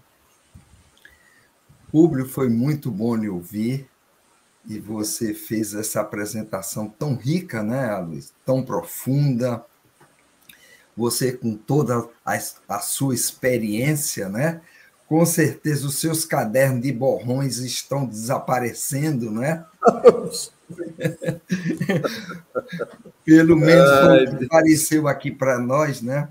[1.91, 3.89] Público, foi muito bom lhe ouvir
[4.69, 8.35] e você fez essa apresentação tão rica, né, Luiz?
[8.45, 9.65] Tão profunda.
[10.95, 12.39] Você, com toda a,
[12.69, 14.61] a sua experiência, né?
[15.07, 19.65] Com certeza os seus cadernos de borrões estão desaparecendo, né?
[23.25, 26.29] Pelo menos Ai, apareceu aqui para nós, né?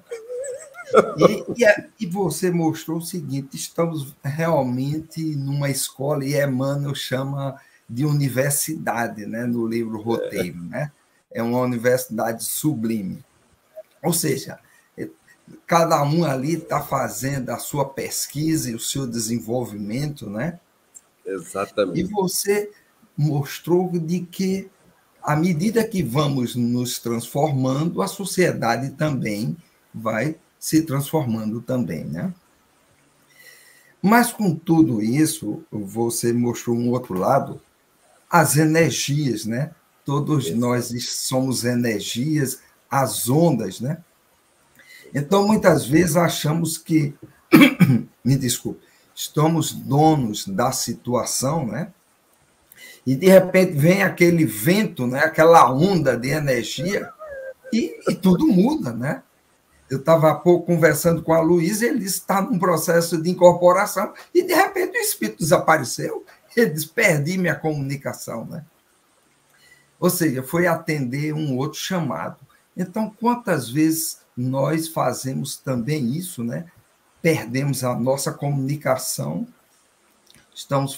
[1.18, 1.66] E, e,
[2.02, 7.60] e, você mostrou o seguinte: estamos realmente numa escola, e Emmanuel chama
[7.90, 10.92] de universidade, né, no livro Roteiro, né?
[11.32, 13.24] É uma universidade sublime.
[14.02, 14.60] Ou seja,
[15.66, 20.60] cada um ali está fazendo a sua pesquisa e o seu desenvolvimento, né?
[21.26, 22.00] Exatamente.
[22.00, 22.72] E você
[23.18, 24.70] mostrou de que,
[25.24, 29.58] à medida que vamos nos transformando, a sociedade também
[29.94, 32.34] vai se transformando também, né?
[34.02, 37.60] Mas com tudo isso, você mostrou um outro lado,
[38.30, 39.72] as energias, né?
[40.06, 44.04] Todos nós somos energias, as ondas, né?
[45.14, 47.16] Então, muitas vezes achamos que,
[48.24, 51.92] me desculpe, estamos donos da situação, né?
[53.08, 55.20] E de repente vem aquele vento, né?
[55.20, 57.10] Aquela onda de energia
[57.72, 59.24] e, e tudo muda, né?
[59.90, 64.44] Eu estava há pouco conversando com a Luísa, ele está num processo de incorporação, e
[64.44, 66.26] de repente o espírito desapareceu.
[66.54, 68.66] Ele disse: perdi minha comunicação, né?
[69.98, 72.36] Ou seja, foi atender um outro chamado.
[72.76, 76.66] Então, quantas vezes nós fazemos também isso, né?
[77.22, 79.48] Perdemos a nossa comunicação,
[80.54, 80.94] estamos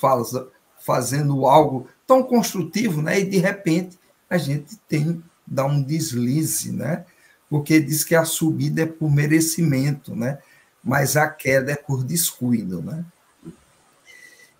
[0.90, 3.20] fazendo algo tão construtivo, né?
[3.20, 7.06] E de repente a gente tem dá um deslize, né?
[7.48, 10.40] Porque diz que a subida é por merecimento, né?
[10.84, 13.06] Mas a queda é por descuido, né?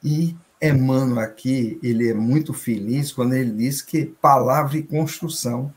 [0.04, 5.74] E Emmanuel aqui, ele é muito feliz quando ele diz que palavra e construção.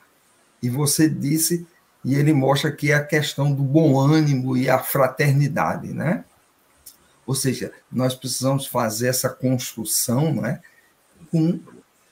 [0.62, 1.66] E você disse,
[2.04, 6.26] e ele mostra que é a questão do bom ânimo e a fraternidade, né?
[7.26, 10.60] Ou seja, nós precisamos fazer essa construção, né?
[11.30, 11.60] Com,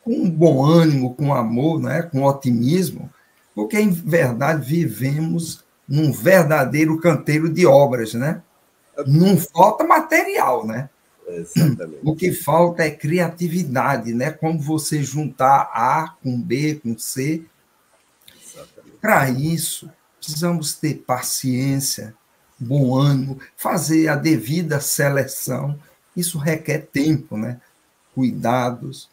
[0.02, 2.02] com bom ânimo, com amor, né?
[2.02, 3.10] Com otimismo,
[3.54, 8.42] porque em verdade vivemos num verdadeiro canteiro de obras, né?
[9.06, 10.88] Não falta material, né?
[11.26, 12.00] Exatamente.
[12.02, 14.30] O que falta é criatividade, né?
[14.30, 17.44] Como você juntar A com B, com C.
[19.00, 22.14] Para isso, precisamos ter paciência,
[22.60, 25.78] bom ânimo, fazer a devida seleção.
[26.16, 27.60] Isso requer tempo, né?
[28.14, 29.08] Cuidados.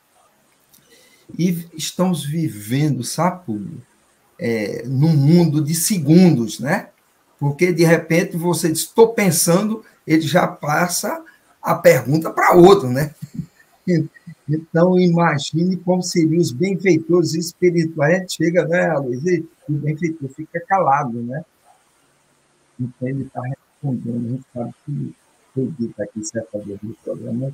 [1.37, 3.81] E estamos vivendo, sabe, Público?
[4.39, 6.89] É, num mundo de segundos, né?
[7.39, 11.23] Porque de repente você diz, estou pensando, ele já passa
[11.61, 13.13] a pergunta para outro, né?
[14.49, 18.15] Então, imagine como seriam os benfeitores espirituais.
[18.15, 21.43] A gente chega, né, Luiz, e o benfeitor fica calado, né?
[23.01, 24.25] Ele está respondendo.
[24.25, 25.15] A gente sabe que
[25.53, 27.51] foi dito aqui certa vez no programa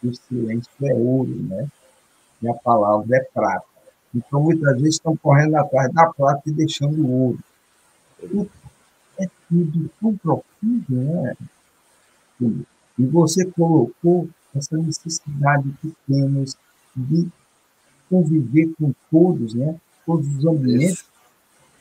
[0.00, 1.68] que o silêncio é ouro, né?
[2.42, 3.66] E a palavra é prata.
[4.14, 7.38] Então, muitas vezes estão correndo atrás da prata e deixando o ouro.
[9.18, 11.34] É tudo tão profundo, né?
[12.98, 16.56] E você colocou essa necessidade que temos
[16.94, 17.28] de
[18.08, 19.78] conviver com todos, né?
[20.06, 21.04] todos os ambientes.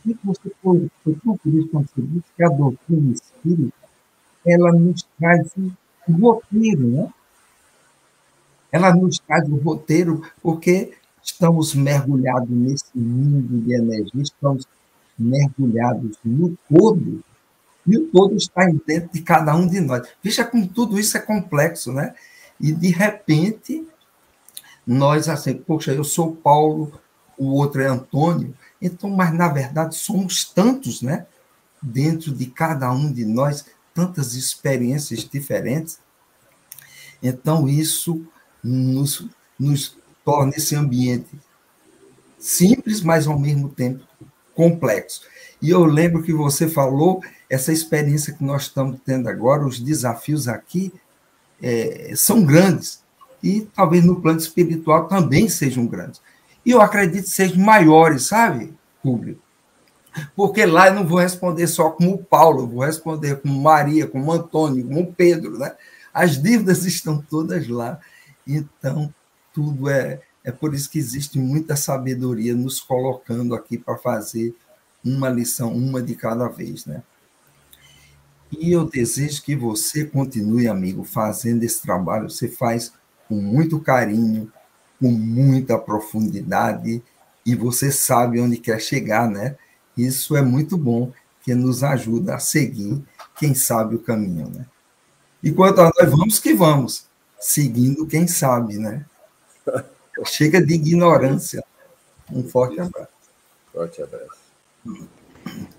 [0.05, 1.87] E você foi, foi tão feliz quando
[2.35, 3.85] que a doutrina espírita
[4.45, 5.51] ela nos traz
[6.07, 7.09] o roteiro, né?
[8.71, 10.93] Ela nos traz o roteiro porque
[11.23, 14.67] estamos mergulhados nesse mundo de energia, estamos
[15.17, 17.23] mergulhados no todo
[17.87, 20.07] e o todo está dentro de cada um de nós.
[20.21, 22.15] Veja como tudo isso é complexo, né?
[22.59, 23.85] E, de repente,
[24.85, 26.91] nós, assim, poxa, eu sou Paulo,
[27.37, 31.25] o outro é Antônio, então, mas, na verdade, somos tantos, né?
[31.81, 35.99] Dentro de cada um de nós, tantas experiências diferentes.
[37.21, 38.25] Então, isso
[38.63, 39.27] nos,
[39.59, 41.29] nos torna esse ambiente
[42.37, 44.03] simples, mas, ao mesmo tempo,
[44.53, 45.21] complexo.
[45.61, 50.47] E eu lembro que você falou essa experiência que nós estamos tendo agora, os desafios
[50.47, 50.91] aqui
[51.61, 53.03] é, são grandes.
[53.41, 56.21] E talvez no plano espiritual também sejam grandes.
[56.65, 59.41] E eu acredito sejam maiores, sabe, público?
[60.35, 64.87] Porque lá eu não vou responder só como Paulo, vou responder como Maria, como Antônio,
[64.87, 65.75] como Pedro, né?
[66.13, 67.99] As dívidas estão todas lá.
[68.47, 69.13] Então,
[69.53, 70.21] tudo é.
[70.43, 74.55] É por isso que existe muita sabedoria nos colocando aqui para fazer
[75.03, 77.01] uma lição, uma de cada vez, né?
[78.51, 82.29] E eu desejo que você continue, amigo, fazendo esse trabalho.
[82.29, 82.93] Você faz
[83.27, 84.51] com muito carinho,
[84.99, 87.01] com muita profundidade,
[87.45, 89.55] e você sabe onde quer chegar, né?
[89.97, 91.11] Isso é muito bom,
[91.43, 93.01] que nos ajuda a seguir,
[93.37, 94.65] quem sabe, o caminho, né?
[95.43, 97.05] E quanto a nós, vamos que vamos,
[97.39, 99.05] seguindo quem sabe, né?
[100.25, 101.63] Chega de ignorância.
[102.31, 103.09] Um forte abraço.
[103.71, 104.45] Forte abraço.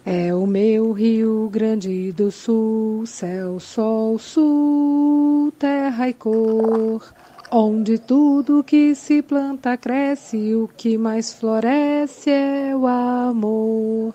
[0.05, 7.13] É o meu Rio Grande do Sul, céu, sol, sul, terra e cor,
[7.51, 14.15] onde tudo que se planta cresce, o que mais floresce é o amor.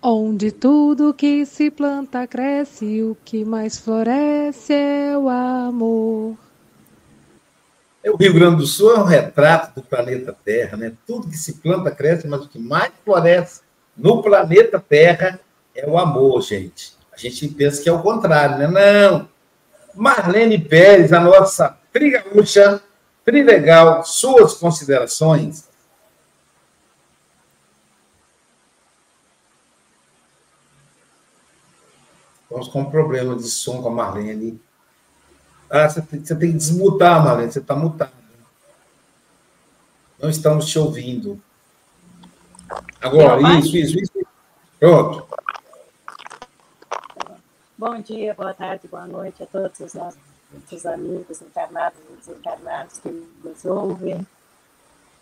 [0.00, 6.36] Onde tudo que se planta cresce, o que mais floresce é o amor.
[8.02, 10.92] É o Rio Grande do Sul é um retrato do planeta Terra, né?
[11.04, 13.62] Tudo que se planta cresce, mas o que mais floresce
[13.96, 15.40] no planeta Terra
[15.74, 16.92] é o amor, gente.
[17.12, 18.68] A gente pensa que é o contrário, né?
[18.68, 19.28] Não.
[19.96, 22.82] Marlene Pérez, a nossa trigaúcha,
[23.24, 25.68] trilegal, suas considerações.
[32.42, 34.60] Estamos com um problema de som com a Marlene.
[35.70, 38.12] Ah, você tem, você tem que desmutar, Marlene, você está mutado.
[40.18, 41.40] Não estamos te ouvindo.
[43.00, 44.26] Agora, isso, isso, isso.
[44.80, 45.28] Pronto.
[47.76, 50.27] Bom dia, boa tarde, boa noite a todos os nossos
[50.86, 53.10] amigos encarnados e desencarnados que
[53.44, 54.26] nos ouvem.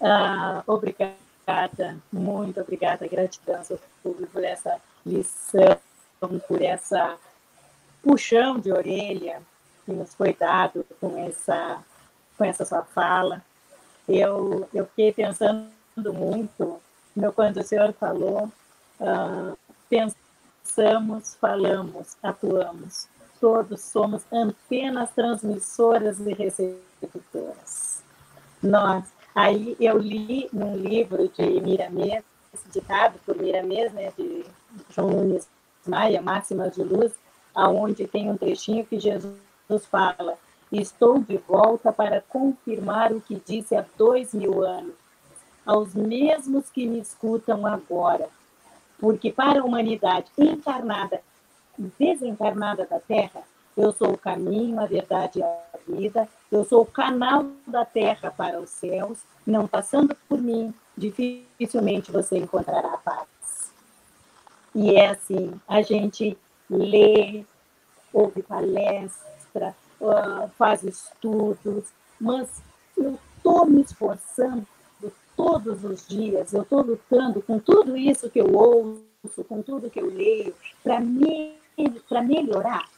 [0.00, 3.62] Ah, obrigada, muito obrigada, gratidão
[4.02, 5.78] por essa lição,
[6.46, 7.16] por essa
[8.02, 9.42] puxão de orelha
[9.84, 11.82] que nos foi dado com essa,
[12.36, 13.42] com essa sua fala.
[14.08, 15.70] Eu, eu fiquei pensando
[16.12, 16.80] muito
[17.14, 18.50] no, quando o senhor falou,
[19.00, 19.56] uh,
[19.88, 23.08] pensamos, falamos, atuamos.
[23.46, 28.02] Todos somos antenas transmissoras e receptoras.
[28.60, 32.24] Nós, aí eu li num livro de Miramês,
[32.72, 34.44] ditado por Miramês, né, de
[34.90, 35.48] João Nunes
[35.86, 37.12] Maia, Máximas de Luz,
[37.54, 40.36] aonde tem um trechinho que Jesus fala:
[40.72, 44.96] Estou de volta para confirmar o que disse há dois mil anos,
[45.64, 48.28] aos mesmos que me escutam agora.
[48.98, 51.22] Porque para a humanidade encarnada
[51.98, 53.42] desencarnada da Terra,
[53.76, 58.30] eu sou o caminho, a verdade e a vida, eu sou o canal da Terra
[58.30, 63.26] para os céus, não passando por mim, dificilmente você encontrará a paz.
[64.74, 66.36] E é assim, a gente
[66.68, 67.44] lê,
[68.12, 71.84] ouve palestra, uh, faz estudos,
[72.20, 72.48] mas
[72.96, 74.66] eu estou me esforçando
[75.36, 80.00] todos os dias, eu estou lutando com tudo isso que eu ouço, com tudo que
[80.00, 81.54] eu leio, para me,
[82.26, 82.88] melhorar.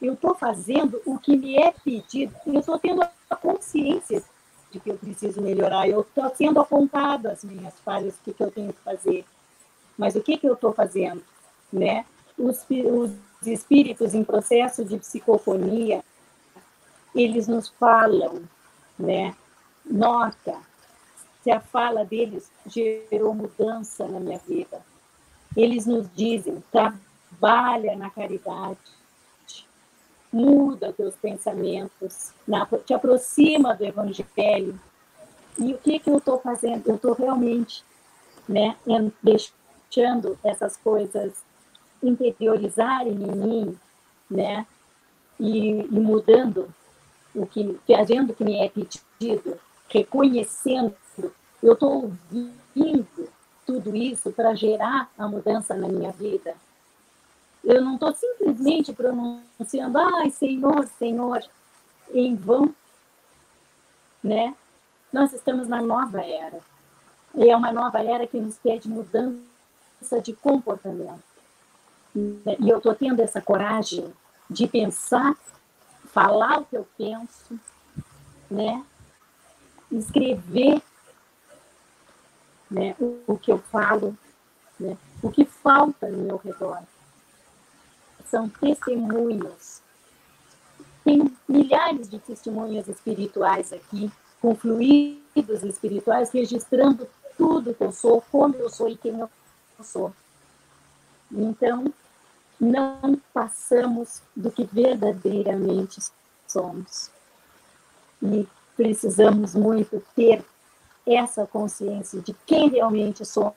[0.00, 4.22] Eu estou fazendo o que me é pedido, eu estou tendo a consciência
[4.70, 8.42] de que eu preciso melhorar, eu estou sendo apontado as minhas falhas, o que, que
[8.42, 9.24] eu tenho que fazer.
[9.96, 11.22] Mas o que, que eu estou fazendo?
[11.72, 12.04] Né?
[12.36, 16.04] Os, os espíritos em processo de psicofonia,
[17.14, 18.42] eles nos falam,
[18.98, 19.34] né?
[19.84, 20.58] Nota,
[21.42, 24.82] se a fala deles gerou mudança na minha vida.
[25.56, 26.64] Eles nos dizem,
[27.38, 28.78] trabalha na caridade,
[30.32, 32.32] muda teus pensamentos,
[32.84, 34.78] te aproxima do evangelho.
[35.58, 36.88] E o que, que eu estou fazendo?
[36.88, 37.84] Eu estou realmente
[38.48, 38.76] né,
[39.22, 41.32] deixando essas coisas
[42.02, 43.78] interiorizarem em mim,
[44.28, 44.66] né?
[45.38, 46.72] E, e mudando
[47.34, 49.58] o que, fazendo o que me é pedido,
[49.88, 50.94] reconhecendo,
[51.62, 53.28] eu estou ouvindo
[53.66, 56.54] tudo isso para gerar a mudança na minha vida.
[57.64, 61.42] Eu não estou simplesmente pronunciando, ai, Senhor, Senhor,
[62.12, 62.74] em vão,
[64.22, 64.54] né?
[65.12, 66.60] Nós estamos na nova era.
[67.34, 71.22] E é uma nova era que nos pede mudança de comportamento.
[72.14, 74.12] E eu estou tendo essa coragem
[74.48, 75.34] de pensar,
[76.12, 77.58] falar o que eu penso,
[78.50, 78.84] né?
[79.90, 80.82] escrever
[82.70, 82.94] né?
[83.26, 84.16] o, que eu falo,
[84.78, 84.96] né?
[85.22, 86.82] o que falta no meu redor.
[88.34, 89.80] São testemunhos.
[91.04, 94.10] Tem milhares de testemunhas espirituais aqui,
[94.42, 97.06] com fluidos espirituais, registrando
[97.38, 99.30] tudo que eu sou, como eu sou e quem eu
[99.84, 100.12] sou.
[101.30, 101.94] Então,
[102.58, 106.00] não passamos do que verdadeiramente
[106.48, 107.12] somos.
[108.20, 110.44] E precisamos muito ter
[111.06, 113.54] essa consciência de quem realmente somos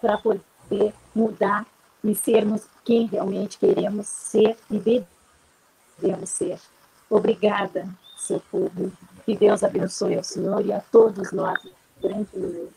[0.00, 1.66] para poder mudar
[2.02, 5.04] e sermos quem realmente queremos ser e
[5.98, 6.58] devemos ser.
[7.08, 8.92] Obrigada, seu povo.
[9.24, 11.58] Que Deus abençoe ao Senhor e a todos nós
[12.00, 12.70] grandemente.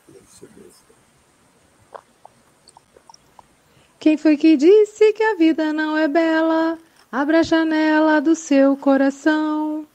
[3.99, 6.78] Quem foi que disse que a vida não é bela?
[7.09, 9.88] Abra a janela do seu coração.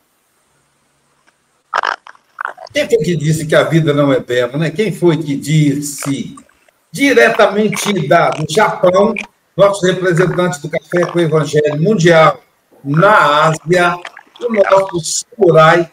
[2.72, 4.70] Quem foi que disse que a vida não é bela, né?
[4.70, 6.37] Quem foi que disse?
[6.91, 9.14] Diretamente da, do Japão,
[9.57, 12.41] nossos representantes do Café com o Evangelho Mundial
[12.82, 13.97] na Ásia,
[14.41, 15.91] o nosso samurai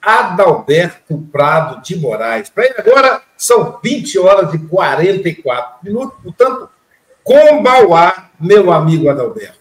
[0.00, 2.50] Adalberto Prado de Moraes.
[2.50, 6.68] Para ele agora são 20 horas e 44 minutos, portanto,
[7.22, 9.58] Combauá, meu amigo Adalberto.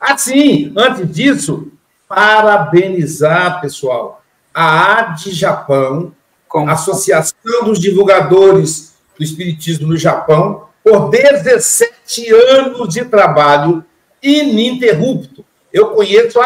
[0.00, 1.72] Assim, antes disso,
[2.08, 4.22] parabenizar, pessoal,
[4.54, 6.14] a AD Japão,
[6.46, 6.70] Como?
[6.70, 13.84] Associação dos Divulgadores do Espiritismo no Japão, por 17 anos de trabalho
[14.22, 15.44] ininterrupto.
[15.72, 16.44] Eu conheço há,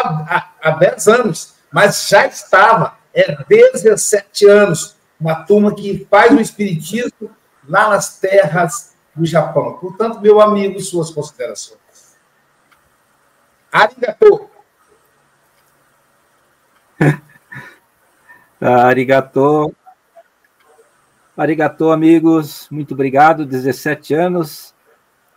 [0.61, 6.39] há, há 10 anos, mas já estava, é 17 anos, uma turma que faz o
[6.39, 7.29] Espiritismo
[7.67, 9.73] lá nas terras do Japão.
[9.79, 11.79] Portanto, meu amigo, suas considerações.
[13.71, 14.49] Arigato.
[18.61, 19.75] Arigato.
[21.37, 22.67] Arigato, amigos.
[22.71, 23.45] Muito obrigado.
[23.45, 24.73] 17 anos.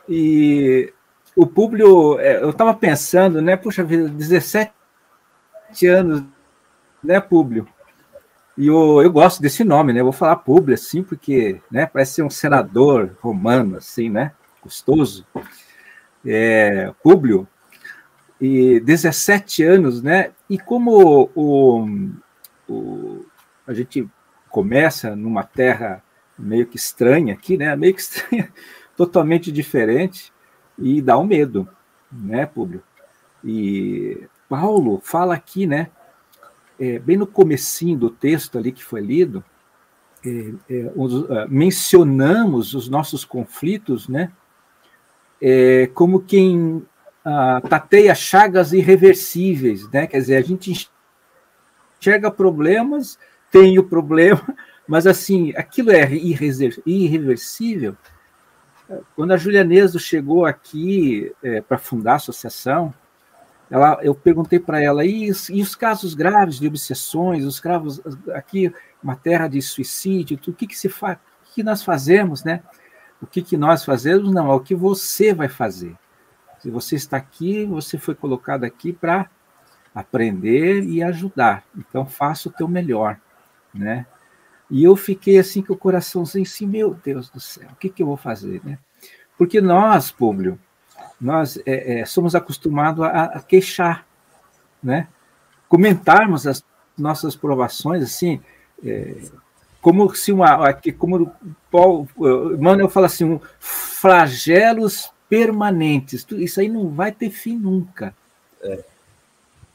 [0.08, 0.92] E
[1.36, 3.54] o público, é, eu estava pensando, né?
[3.54, 4.72] Puxa vida, 17
[5.86, 6.24] anos,
[7.04, 7.68] né, Públio?
[8.56, 10.00] E eu, eu gosto desse nome, né?
[10.00, 14.32] Eu vou falar Públio, assim, porque né, parece ser um senador romano, assim, né?
[14.62, 15.26] Gostoso.
[16.24, 17.46] É, Públio.
[18.40, 20.32] E 17 anos, né?
[20.48, 22.10] E como o,
[22.66, 23.26] o,
[23.66, 24.08] a gente
[24.50, 26.02] começa numa terra
[26.38, 27.74] meio que estranha aqui, né?
[27.76, 28.52] Meio que estranha,
[28.96, 30.32] totalmente diferente,
[30.78, 31.68] e dá um medo,
[32.10, 32.82] né, Públio?
[33.44, 35.88] E Paulo fala aqui, né?
[36.78, 39.44] É, bem no comecinho do texto ali que foi lido,
[40.24, 44.32] é, é, os, uh, mencionamos os nossos conflitos, né?
[45.40, 46.76] É, como quem
[47.24, 50.06] uh, tateia chagas irreversíveis, né?
[50.06, 50.90] Quer dizer, a gente
[51.98, 53.18] enxerga problemas,
[53.50, 54.42] tem o problema,
[54.86, 56.08] mas assim, aquilo é
[56.86, 57.96] irreversível.
[59.14, 62.92] Quando a Julia Neso chegou aqui é, para fundar a associação,
[63.70, 68.00] ela, eu perguntei para ela, e, e, os casos graves de obsessões, os casos
[68.34, 72.62] aqui, uma terra de suicídio, o que, que se faz, o que nós fazemos, né?
[73.22, 74.32] O que, que nós fazemos?
[74.32, 75.94] Não, é o que você vai fazer.
[76.58, 79.30] Se você está aqui, você foi colocado aqui para
[79.94, 81.62] aprender e ajudar.
[81.76, 83.18] Então, faça o teu melhor,
[83.72, 84.06] né?
[84.70, 88.02] E eu fiquei assim com o coraçãozinho assim, meu Deus do céu, o que, que
[88.02, 88.78] eu vou fazer, né?
[89.36, 90.58] Porque nós, público,
[91.20, 94.06] nós é, é, somos acostumados a, a, queixar,
[94.82, 95.08] né?
[95.68, 96.64] Comentarmos as
[96.96, 98.40] nossas provações, assim,
[98.84, 99.16] é,
[99.80, 101.32] como se uma, como
[101.70, 102.08] Paulo,
[102.58, 106.26] Manuel fala assim, um, flagelos permanentes.
[106.32, 108.14] Isso aí não vai ter fim nunca.
[108.62, 108.84] É.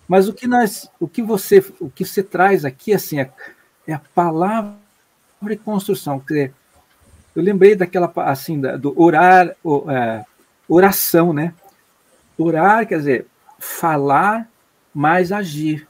[0.07, 3.17] Mas o que nós, o que você, o que você traz aqui, assim,
[3.87, 4.75] é, a palavra
[5.49, 6.19] e construção.
[6.19, 6.53] Quer dizer,
[7.35, 9.55] eu lembrei daquela, assim, do orar,
[9.89, 10.25] é,
[10.67, 11.53] oração, né?
[12.37, 13.27] Orar quer dizer
[13.59, 14.47] falar
[14.93, 15.87] mais agir.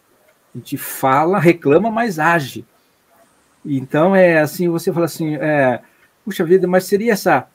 [0.53, 2.65] A gente fala, reclama, mas age.
[3.65, 5.81] Então é assim, você fala assim, é,
[6.23, 7.47] puxa vida, mas seria essa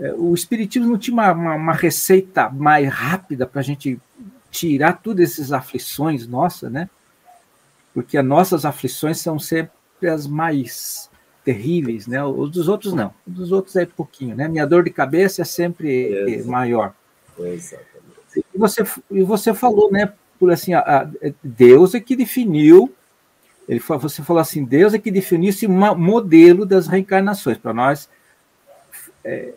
[0.00, 4.00] é, o espiritismo não tinha uma, uma, uma receita mais rápida para a gente
[4.50, 6.88] tirar todas essas aflições nossas, né?
[7.92, 9.72] Porque as nossas aflições são sempre
[10.08, 11.10] as mais
[11.44, 12.22] terríveis, né?
[12.24, 13.12] Os dos outros não.
[13.26, 14.46] Os dos outros é pouquinho, né?
[14.46, 16.94] Minha dor de cabeça é sempre é, maior.
[17.38, 17.90] Exatamente.
[18.54, 20.12] E você, e você falou, né?
[20.38, 21.10] Por assim, a, a
[21.42, 22.94] Deus é que definiu.
[23.68, 28.08] Ele você falou assim, Deus é que definiu esse modelo das reencarnações para nós
[29.24, 29.54] é,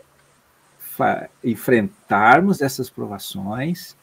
[1.42, 3.96] enfrentarmos essas provações,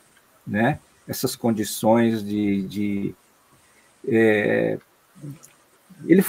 [0.46, 0.80] né?
[1.08, 3.16] Essas condições de, de
[4.08, 4.78] é,
[6.06, 6.24] ele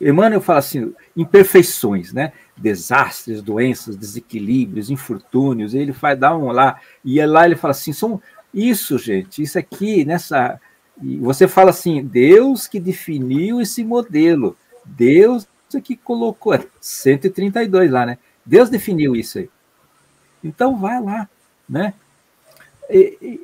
[0.00, 2.32] Emmanuel fala assim, imperfeições, né?
[2.56, 5.74] Desastres, doenças, desequilíbrios, infortúnios.
[5.74, 8.20] Ele vai dar um lá e é lá ele fala assim, são
[8.52, 10.60] isso, gente, isso aqui nessa
[11.02, 18.06] e você fala assim, Deus que definiu esse modelo, Deus é que colocou 132 lá,
[18.06, 18.18] né?
[18.46, 19.50] Deus definiu isso aí.
[20.42, 21.28] Então vai lá,
[21.68, 21.94] né?
[22.88, 23.40] E,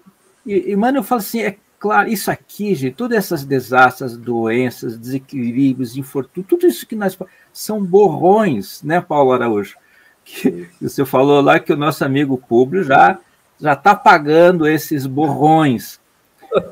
[0.47, 5.97] e, e Emmanuel fala assim, é Claro, isso aqui, gente, todas essas desastres, doenças, desequilíbrios,
[5.97, 7.19] infortúnios, tudo isso que nós
[7.55, 9.77] são borrões, né, Paulo Araújo?
[10.23, 13.19] Que você falou lá que o nosso amigo Públio já
[13.59, 15.99] já está pagando esses borrões.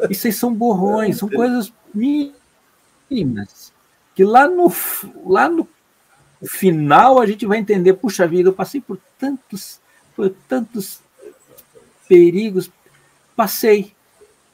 [0.09, 3.73] Isso aí são borrões, são coisas mínimas
[4.19, 4.73] que lá no
[5.25, 5.69] lá no
[6.43, 9.81] final a gente vai entender, puxa vida, eu passei por tantos
[10.17, 11.01] por tantos
[12.09, 12.69] perigos,
[13.37, 13.95] passei,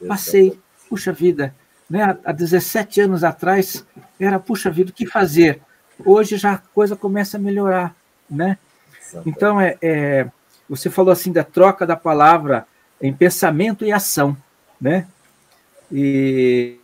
[0.06, 1.54] Passei, puxa vida,
[1.88, 2.16] né?
[2.24, 3.84] há 17 anos atrás
[4.18, 5.60] era, puxa vida, o que fazer?
[6.04, 7.94] Hoje já a coisa começa a melhorar,
[8.28, 8.58] né?
[9.24, 10.26] Então, é, é,
[10.68, 12.66] você falou assim da troca da palavra
[13.00, 14.36] em pensamento e ação,
[14.80, 15.06] né?
[15.92, 16.78] E,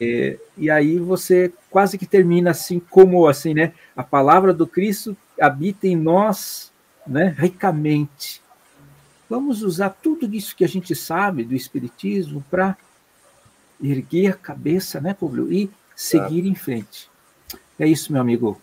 [0.00, 3.72] e, e, aí você quase que termina assim, como assim, né?
[3.96, 6.72] A palavra do Cristo habita em nós,
[7.06, 7.34] né?
[7.36, 8.41] Ricamente.
[9.32, 12.76] Vamos usar tudo isso que a gente sabe do Espiritismo para
[13.82, 15.50] erguer a cabeça, né, Públio?
[15.50, 17.08] E seguir em frente.
[17.78, 18.60] É isso, meu amigo.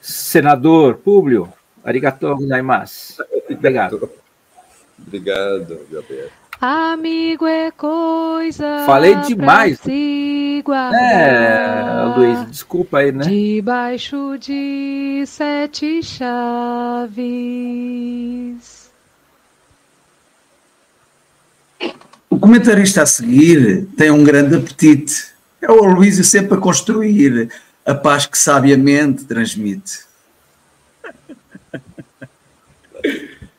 [0.00, 1.52] Senador Públio,
[1.84, 3.22] arigatou gozaimasu.
[3.50, 4.10] Obrigado.
[4.98, 6.30] Obrigado, Gabriel.
[6.62, 8.86] Amigo é coisa.
[8.86, 9.78] Falei demais.
[10.94, 11.84] É,
[12.16, 13.22] Luiz, desculpa aí, né?
[13.22, 17.16] Debaixo de sete chaves.
[22.28, 25.26] O comentarista a seguir tem um grande apetite.
[25.60, 27.50] É o Luísio sempre a construir
[27.84, 30.06] a paz que sabiamente transmite.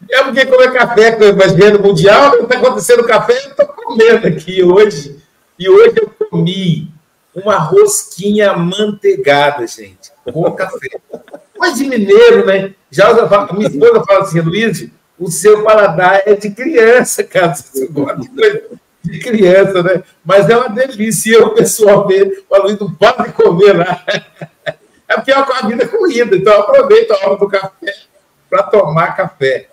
[0.09, 3.67] É porque comer café com o Evangelho Mundial, o que está acontecendo café, eu estou
[3.67, 5.17] comendo aqui hoje.
[5.59, 6.91] E hoje eu comi
[7.33, 10.99] uma rosquinha manteigada, gente, com café.
[11.57, 12.73] Mas de mineiro, né?
[12.91, 13.13] Já
[13.53, 14.87] minha esposa fala assim, Luiz,
[15.19, 17.55] o seu paladar é de criança, cara.
[17.55, 18.63] Você gosta de coisa
[19.03, 20.03] de criança, né?
[20.23, 21.31] Mas é uma delícia.
[21.31, 24.03] E eu, pessoalmente, o não pode comer lá.
[25.07, 27.95] É porque é uma vida corrida, então aproveito a hora do café
[28.49, 29.69] para tomar café.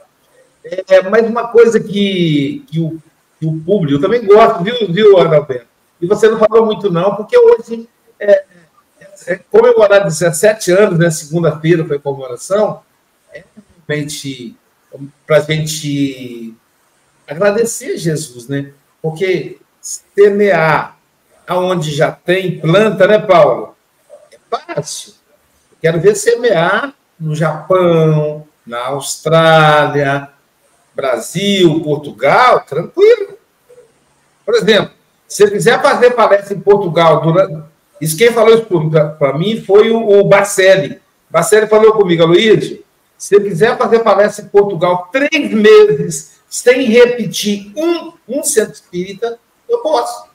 [0.64, 2.98] É, mas uma coisa que, que, o,
[3.38, 5.66] que o público, eu também gosto, viu, viu, Adalberto?
[6.00, 7.88] E você não falou muito, não, porque hoje
[8.18, 8.44] é,
[9.00, 11.10] é, é comemorar 17 anos, né?
[11.10, 12.80] Segunda-feira foi comemoração,
[13.32, 13.42] é
[13.86, 14.56] realmente
[15.26, 16.54] para a gente
[17.26, 18.72] agradecer Jesus, né?
[19.02, 20.98] Porque semear
[21.46, 23.76] aonde já tem planta, né, Paulo?
[24.32, 25.14] É fácil.
[25.80, 30.30] Quero ver semear no Japão, na Austrália,
[30.94, 33.38] Brasil, Portugal, tranquilo.
[34.44, 34.92] Por exemplo,
[35.26, 37.64] se você quiser fazer palestra em Portugal, durante...
[38.00, 38.66] isso quem falou isso
[39.18, 41.00] para mim foi o, o Bacelli.
[41.28, 42.78] Bacelli falou comigo, Luiz,
[43.24, 49.38] se você quiser fazer palestra em Portugal três meses sem repetir um, um centro espírita,
[49.66, 50.28] eu posso.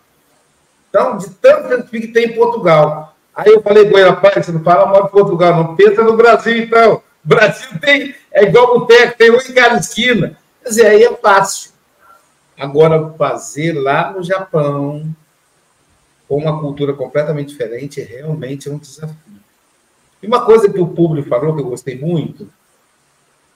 [0.90, 3.16] Então, de tanto centro espírita que tem em Portugal.
[3.36, 6.18] Aí eu falei com ele, rapaz, você não fala mal de Portugal, não pensa no
[6.18, 6.96] Brasil, então.
[6.96, 10.36] O Brasil tem, é igual o Teco, tem um em cada esquina.
[10.64, 11.70] Quer dizer, aí é fácil.
[12.58, 15.16] Agora, fazer lá no Japão,
[16.28, 19.16] com uma cultura completamente diferente, realmente é um desafio.
[20.24, 22.50] E uma coisa que o público falou, que eu gostei muito,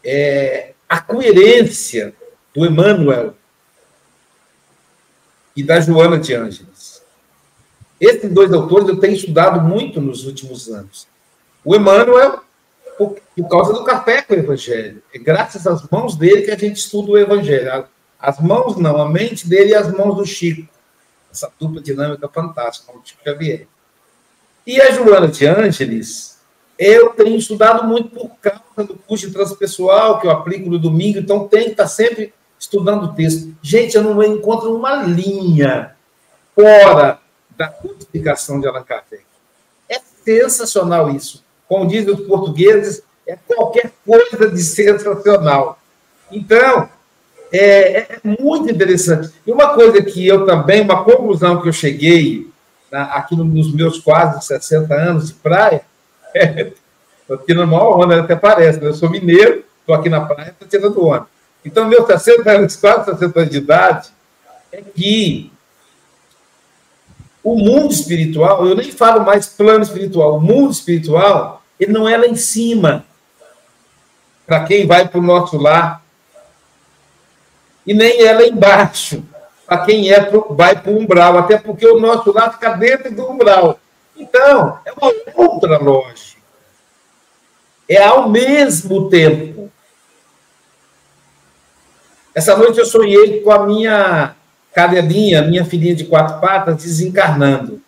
[0.03, 2.13] é a coerência
[2.53, 3.33] do Emmanuel
[5.55, 7.01] e da Joana de Ângeles.
[7.99, 11.07] Esses dois autores eu tenho estudado muito nos últimos anos.
[11.63, 12.43] O Emmanuel,
[12.97, 15.01] por, por causa do café com o Evangelho.
[15.13, 17.87] É graças às mãos dele que a gente estuda o Evangelho.
[18.19, 20.67] As mãos não, a mente dele e as mãos do Chico.
[21.31, 23.67] Essa dupla dinâmica fantástica, o Chico Xavier.
[24.65, 26.39] E a Joana de Ângeles,
[26.77, 31.19] eu tenho estudado muito por causa do curso de transpessoal que eu aplico no domingo,
[31.19, 33.53] então tem que estar sempre estudando o texto.
[33.61, 35.95] Gente, eu não encontro uma linha
[36.55, 37.19] fora
[37.57, 39.23] da codificação de Allan Kardec.
[39.89, 41.43] É sensacional isso.
[41.67, 45.79] Como dizem os portugueses, é qualquer coisa de sensacional.
[46.31, 46.89] Então,
[47.51, 49.31] é, é, muito interessante.
[49.45, 52.49] E uma coisa que eu também, uma conclusão que eu cheguei
[52.91, 55.85] na, aqui nos meus quase 60 anos de praia,
[56.33, 56.73] estou
[57.29, 58.87] é, tirando maior onda, até parece, né?
[58.87, 61.27] eu sou mineiro, estou aqui na praia, estou tirando onda.
[61.65, 64.09] Então, meus 60 anos, quase 60 anos de idade,
[64.71, 65.51] é que
[67.43, 72.17] o mundo espiritual, eu nem falo mais plano espiritual, o mundo espiritual, ele não é
[72.17, 73.05] lá em cima,
[74.45, 76.03] para quem vai para o nosso lar,
[77.85, 79.23] e nem é lá embaixo,
[79.65, 83.13] para quem é pro, vai para o umbral, até porque o nosso lar fica dentro
[83.13, 83.79] do umbral.
[84.15, 86.32] Então, é uma outra lógica.
[87.95, 89.53] É ao mesmo tempo
[92.33, 94.35] essa noite eu sonhei com a minha
[94.73, 97.79] cadelinha, minha filhinha de quatro patas, desencarnando.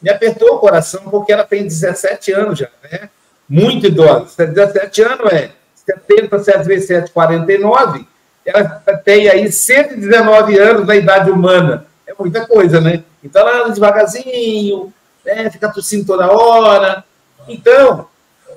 [0.00, 3.10] Me apertou o coração porque ela tem 17 anos já, né?
[3.48, 4.46] Muito idosa.
[4.46, 8.06] 17 anos é 70, 7 vezes 7, 49.
[8.46, 8.64] Ela
[9.04, 11.84] tem aí 119 anos na idade humana.
[12.06, 13.02] É muita coisa, né?
[13.24, 14.92] Então ela anda devagarzinho,
[15.24, 15.50] né?
[15.50, 17.04] fica tossindo toda hora.
[17.48, 18.08] Então,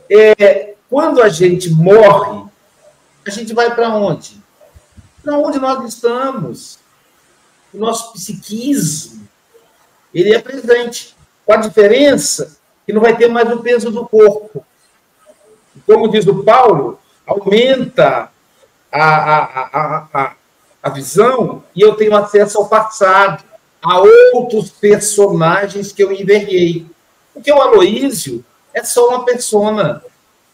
[0.10, 2.44] é, quando a gente morre,
[3.26, 4.40] a gente vai para onde?
[5.24, 6.78] para onde nós estamos.
[7.74, 9.28] O nosso psiquismo,
[10.14, 14.64] ele é presente, com a diferença que não vai ter mais o peso do corpo.
[15.88, 18.30] Como diz o Paulo, aumenta
[18.92, 20.36] a, a, a,
[20.84, 23.44] a, visão e eu tenho acesso ao passado,
[23.82, 24.00] a
[24.36, 26.86] outros personagens que eu enverguei.
[27.34, 30.04] Porque o Aloísio é só uma persona.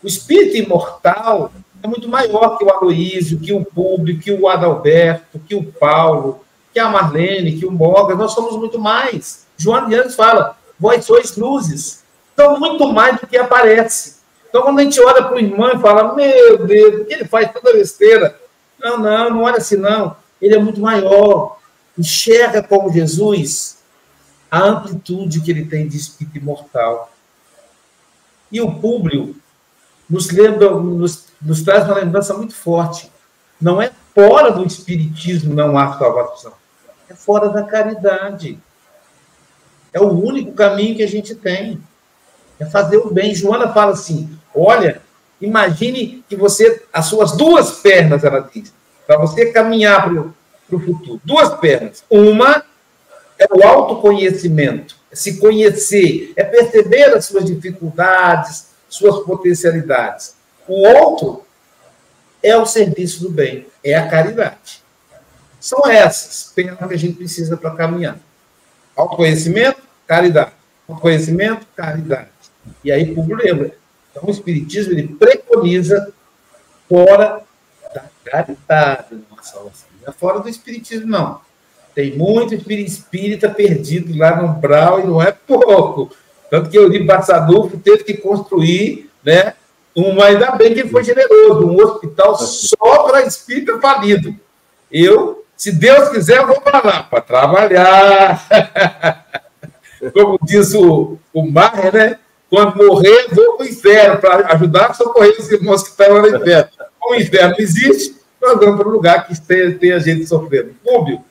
[0.04, 1.52] O espírito imortal
[1.84, 6.44] é muito maior que o Aloísio, que o Público, que o Adalberto, que o Paulo,
[6.74, 8.16] que a Marlene, que o Morgan.
[8.16, 9.46] Nós somos muito mais.
[9.58, 12.04] João de Anjos fala: vós sois luzes.
[12.34, 14.20] Então, muito mais do que aparece.
[14.48, 17.52] Então, quando a gente olha para o irmão e fala: meu Deus, que ele faz
[17.52, 18.40] tanta besteira?
[18.80, 20.16] Não, não, não olha assim, não.
[20.42, 21.58] Ele é muito maior.
[21.98, 23.80] Enxerga como Jesus
[24.50, 27.12] a amplitude que ele tem de espírito imortal.
[28.52, 29.36] E o público
[30.10, 33.12] nos lembra, nos, nos traz uma lembrança muito forte.
[33.62, 36.54] Não é fora do espiritismo não há salvação,
[37.10, 38.58] é fora da caridade.
[39.94, 41.80] É o único caminho que a gente tem.
[42.60, 43.34] É fazer o bem.
[43.34, 45.02] Joana fala assim: olha,
[45.42, 48.74] imagine que você, as suas duas pernas, ela diz,
[49.08, 51.22] para você caminhar para o futuro.
[51.24, 52.04] Duas pernas.
[52.10, 52.64] Uma
[53.40, 60.36] é o autoconhecimento, é se conhecer, é perceber as suas dificuldades, suas potencialidades.
[60.68, 61.46] O outro
[62.42, 64.82] é o serviço do bem, é a caridade.
[65.60, 68.18] São essas pernas que a gente precisa para caminhar.
[68.96, 70.52] Autoconhecimento, caridade.
[70.88, 72.30] Autoconhecimento, caridade.
[72.84, 73.76] E aí, lembra.
[74.12, 76.14] Então, o Espiritismo ele preconiza
[76.88, 77.42] fora
[77.94, 79.20] da caridade.
[79.30, 79.72] Nossa, não
[80.08, 81.42] é fora do Espiritismo, não.
[81.94, 86.16] Tem muito espírita perdido lá no Brau e não é pouco.
[86.50, 89.54] Tanto que o Uri Bassadufo teve que construir, né?
[89.96, 94.34] Uma, ainda bem que ele foi generoso, um hospital só para espírita falido.
[94.92, 98.48] Eu, se Deus quiser, eu vou para lá para trabalhar.
[100.14, 102.18] Como diz o, o Mar, né?
[102.50, 106.22] Quando morrer, vou para o inferno para ajudar a socorrer os irmãos que estão lá
[106.22, 106.70] no inferno.
[107.00, 110.26] Como o inferno não existe, nós vamos para um lugar que tem, tem a gente
[110.26, 110.74] sofrendo.
[110.84, 111.24] Público,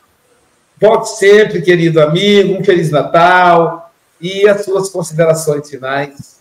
[0.80, 3.87] volte sempre, querido amigo, um Feliz Natal
[4.20, 6.38] e as suas considerações finais.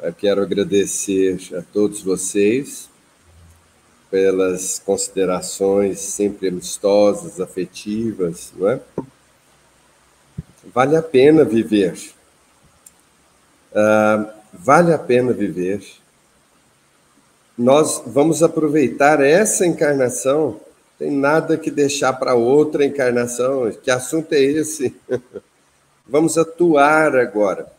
[0.00, 2.88] Eu quero agradecer a todos vocês
[4.10, 8.80] pelas considerações sempre amistosas, afetivas, não é?
[10.72, 11.98] Vale a pena viver.
[13.72, 15.84] Uh, vale a pena viver.
[17.56, 20.60] Nós vamos aproveitar essa encarnação,
[20.98, 23.70] tem nada que deixar para outra encarnação.
[23.82, 24.94] Que assunto é esse?
[26.08, 27.70] vamos atuar agora.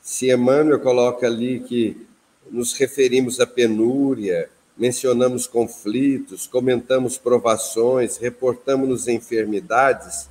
[0.00, 2.06] Se Emmanuel coloca ali que
[2.50, 10.28] nos referimos à penúria, mencionamos conflitos, comentamos provações, reportamos enfermidades,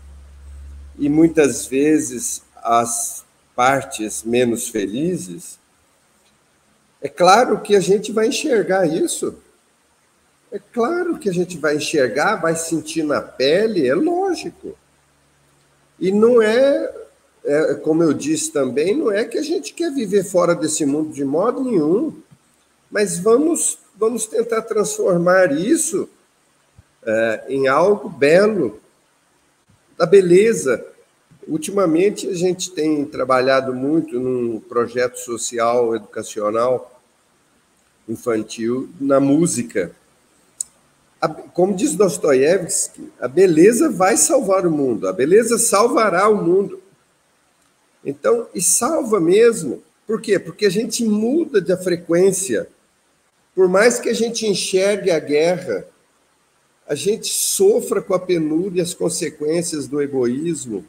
[0.98, 3.24] e muitas vezes as
[3.56, 5.60] partes menos felizes,
[7.02, 9.36] é claro que a gente vai enxergar isso.
[10.52, 14.78] É claro que a gente vai enxergar, vai sentir na pele, é lógico.
[16.00, 16.94] E não é,
[17.44, 21.14] é, como eu disse também, não é que a gente quer viver fora desse mundo
[21.14, 22.14] de modo nenhum,
[22.90, 26.10] mas vamos, vamos tentar transformar isso
[27.04, 28.80] é, em algo belo,
[29.98, 30.86] da beleza,
[31.48, 37.02] Ultimamente, a gente tem trabalhado muito num projeto social, educacional,
[38.08, 39.92] infantil, na música.
[41.54, 46.81] Como diz Dostoiévski, a beleza vai salvar o mundo, a beleza salvará o mundo.
[48.04, 49.84] Então, e salva mesmo.
[50.08, 50.40] Por quê?
[50.40, 52.68] Porque a gente muda de frequência.
[53.54, 55.86] Por mais que a gente enxergue a guerra,
[56.88, 60.86] a gente sofra com a penúria e as consequências do egoísmo,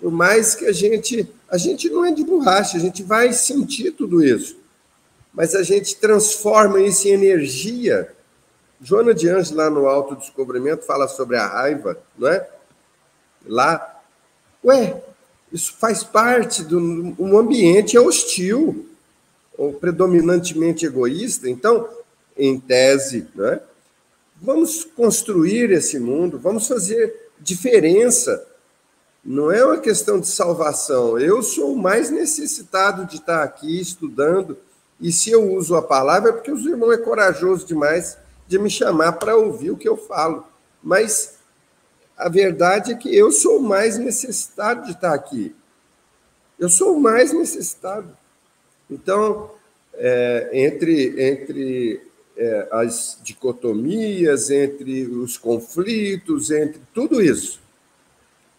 [0.00, 1.28] por mais que a gente.
[1.48, 4.56] A gente não é de borracha, a gente vai sentir tudo isso.
[5.32, 8.12] Mas a gente transforma isso em energia.
[8.80, 12.48] Joana de Anjos, lá no Alto Descobrimento, fala sobre a raiva, não é?
[13.46, 14.00] Lá.
[14.64, 15.02] Ué,
[15.52, 16.78] isso faz parte do
[17.18, 18.86] um ambiente é hostil,
[19.56, 21.48] ou predominantemente egoísta.
[21.48, 21.88] Então,
[22.36, 23.60] em tese, é?
[24.40, 28.46] vamos construir esse mundo, vamos fazer diferença
[29.24, 31.18] não é uma questão de salvação.
[31.18, 34.56] Eu sou o mais necessitado de estar aqui estudando,
[35.00, 38.70] e se eu uso a palavra é porque os irmãos é corajoso demais de me
[38.70, 40.44] chamar para ouvir o que eu falo.
[40.82, 41.34] Mas
[42.18, 45.54] a verdade é que eu sou o mais necessitado de estar aqui.
[46.58, 48.10] Eu sou o mais necessitado.
[48.90, 49.52] Então,
[49.94, 52.00] é, entre, entre
[52.36, 57.60] é, as dicotomias, entre os conflitos, entre tudo isso,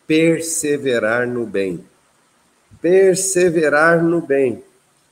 [0.08, 1.84] perseverar no bem.
[2.82, 4.64] Perseverar no bem.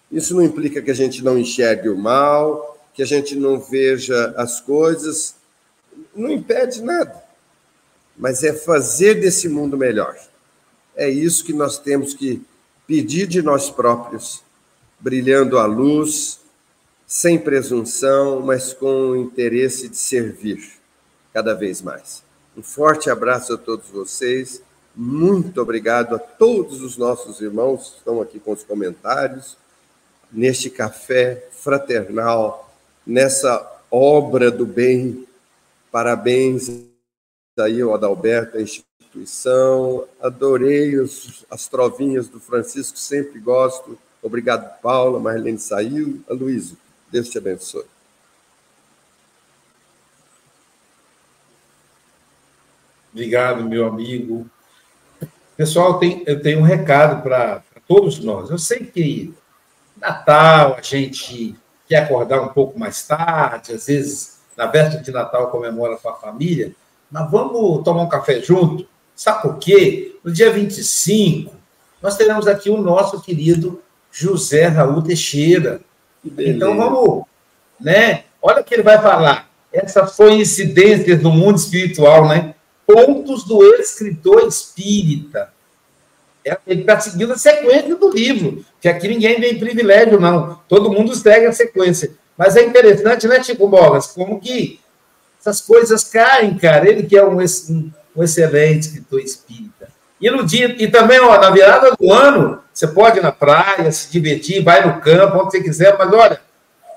[0.09, 4.33] Isso não implica que a gente não enxergue o mal, que a gente não veja
[4.37, 5.35] as coisas,
[6.15, 7.26] não impede nada.
[8.17, 10.17] Mas é fazer desse mundo melhor.
[10.95, 12.41] É isso que nós temos que
[12.87, 14.43] pedir de nós próprios,
[14.99, 16.39] brilhando a luz,
[17.05, 20.59] sem presunção, mas com o interesse de servir
[21.33, 22.23] cada vez mais.
[22.57, 24.61] Um forte abraço a todos vocês
[24.99, 29.55] muito obrigado a todos os nossos irmãos que estão aqui com os comentários,
[30.31, 35.27] neste café fraternal, nessa obra do bem.
[35.91, 36.86] Parabéns
[37.59, 40.05] aí ao Adalberto, a instituição.
[40.21, 43.97] Adorei os, as trovinhas do Francisco, sempre gosto.
[44.21, 45.19] Obrigado, Paula.
[45.19, 46.21] Marlene saiu.
[46.29, 46.77] Aloysio,
[47.11, 47.85] Deus te abençoe.
[53.13, 54.47] Obrigado, meu amigo
[55.57, 58.51] Pessoal, tem, eu tenho um recado para todos nós.
[58.51, 59.33] Eu sei que
[59.99, 61.55] Natal a gente
[61.87, 66.13] quer acordar um pouco mais tarde, às vezes na véspera de Natal comemora com a
[66.13, 66.75] família,
[67.11, 68.87] mas vamos tomar um café junto?
[69.15, 70.15] Sabe por quê?
[70.23, 71.55] No dia 25,
[72.01, 73.81] nós teremos aqui o nosso querido
[74.11, 75.81] José Raul Teixeira.
[76.37, 77.23] Então vamos,
[77.79, 78.25] né?
[78.41, 79.49] Olha o que ele vai falar.
[79.71, 82.55] Essas coincidências do mundo espiritual, né?
[82.85, 85.51] Pontos do escritor espírita.
[86.45, 90.59] É, ele está seguindo a sequência do livro, que aqui ninguém tem privilégio, não.
[90.69, 92.11] Todo mundo segue a sequência.
[92.37, 94.07] Mas é interessante, né, Chico Bogas?
[94.07, 94.79] Como que
[95.39, 96.89] essas coisas caem, cara.
[96.89, 99.87] Ele que é um, um, excelente escritor espírita.
[100.19, 104.63] E e também, ó, na virada do ano, você pode ir na praia, se divertir,
[104.63, 106.41] vai no campo, onde você quiser, mas olha,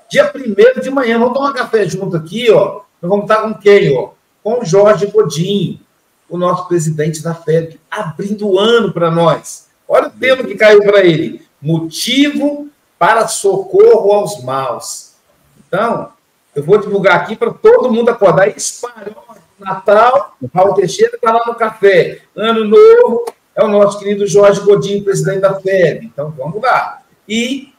[0.09, 2.81] dia primeiro de manhã, vamos tomar café junto aqui, ó.
[3.01, 4.09] Nós vamos estar com quem, ó?
[4.43, 5.79] Com o Jorge Godinho,
[6.27, 9.67] o nosso presidente da FEB, abrindo o ano para nós.
[9.87, 15.13] Olha o tema que caiu para ele: motivo para socorro aos maus.
[15.67, 16.11] Então,
[16.55, 19.31] eu vou divulgar aqui para todo mundo acordar e espalhou
[19.61, 22.21] Natal, Raul Teixeira está lá no café.
[22.35, 23.25] Ano novo
[23.55, 26.05] é o nosso querido Jorge Godinho, presidente da FEB.
[26.05, 27.01] Então vamos lá.
[27.27, 27.73] E,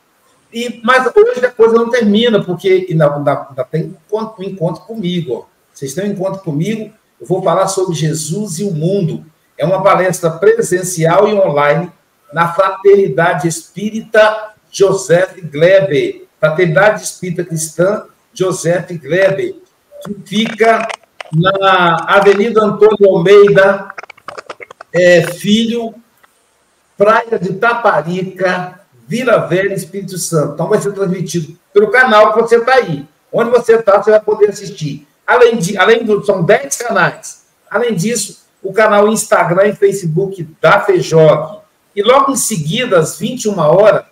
[0.53, 5.35] e, mas hoje a coisa não termina, porque ainda tem um encontro comigo.
[5.35, 5.45] Ó.
[5.75, 9.25] Vocês têm um encontro comigo, eu vou falar sobre Jesus e o mundo.
[9.59, 11.91] É uma palestra presencial e online
[12.33, 16.25] na Fraternidade Espírita José Gleber.
[16.41, 19.55] Fraternidade Espírita Cristã José Gleber,
[20.05, 20.89] que fica
[21.33, 23.89] na Avenida Antônio Almeida,
[24.93, 25.95] é, Filho,
[26.97, 30.55] Praia de Taparica, Vila Velha, Espírito Santo.
[30.55, 33.07] Então vai ser transmitido pelo canal que você está aí.
[33.33, 35.07] Onde você está, você vai poder assistir.
[35.27, 37.47] Além de, além do, são 10 canais.
[37.71, 41.61] Além disso, o canal Instagram e Facebook da Fejog.
[41.97, 44.05] E logo em seguida, às 21 horas,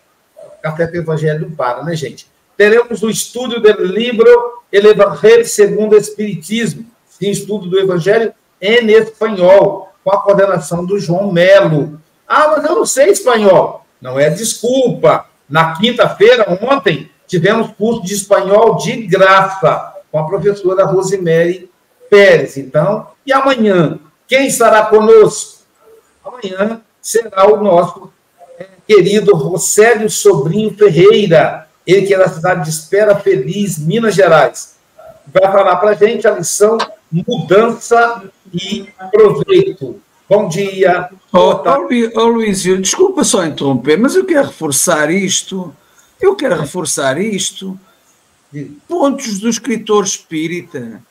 [0.63, 2.27] Café com Evangelho para, né, gente?
[2.61, 4.29] Teremos o estúdio do livro
[4.71, 6.85] El Evangelho segundo o Espiritismo,
[7.19, 11.99] em estudo do Evangelho em espanhol, com a coordenação do João Melo.
[12.29, 13.87] Ah, mas eu não sei espanhol.
[13.99, 15.25] Não é desculpa.
[15.49, 21.71] Na quinta-feira, ontem, tivemos curso de espanhol de graça com a professora Rosemary
[22.11, 22.59] Pérez.
[22.59, 23.99] Então, e amanhã,
[24.29, 25.63] quem estará conosco?
[26.23, 28.13] Amanhã será o nosso
[28.59, 34.77] é, querido Rosélio Sobrinho Ferreira, ele que é da cidade de Espera Feliz, Minas Gerais.
[35.27, 36.79] Vai falar para a gente a lição
[37.11, 38.23] mudança
[38.53, 40.01] e proveito.
[40.29, 41.11] Bom dia.
[41.33, 41.63] Oh,
[42.15, 45.75] oh, Luís, desculpa só interromper, mas eu quero reforçar isto.
[46.21, 47.79] Eu quero reforçar isto.
[48.87, 51.03] Pontos do escritor espírita.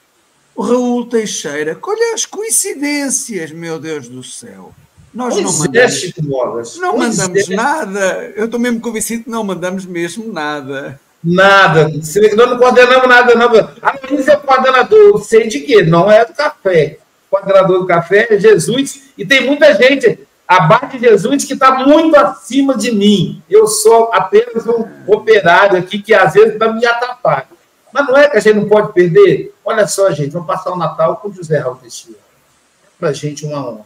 [0.55, 1.77] O Raul Teixeira.
[1.81, 4.73] Olha as coincidências, meu Deus do céu.
[5.13, 7.55] Nós pois não é, mandamos, é, não mandamos é.
[7.55, 8.33] nada.
[8.35, 10.99] Eu estou mesmo convencido que não mandamos mesmo nada.
[11.23, 11.89] Nada.
[11.89, 13.49] Nós não coordenamos nada, não.
[13.81, 15.83] A Luiz é o coordenador, sei de quê?
[15.83, 16.99] Não é do café.
[17.27, 19.11] O coordenador do café é Jesus.
[19.17, 23.41] E tem muita gente abaixo de Jesus que está muito acima de mim.
[23.49, 27.47] Eu sou apenas um operário aqui que às vezes está me atrapalha.
[27.91, 29.53] Mas não é que a gente não pode perder?
[29.65, 32.17] Olha só, gente, vamos passar o Natal com o José Raul Teixeira.
[32.17, 33.85] É para a gente uma honra.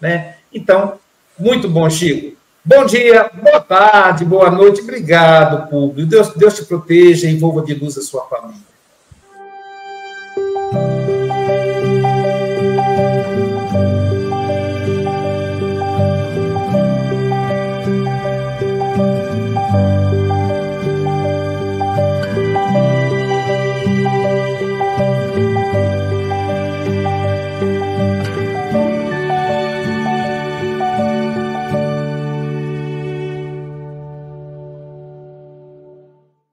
[0.00, 0.36] Né?
[0.52, 0.94] Então,
[1.38, 2.36] muito bom, Chico.
[2.62, 6.08] Bom dia, boa tarde, boa noite, obrigado, público.
[6.08, 8.70] Deus, Deus te proteja e envolva de luz a sua família.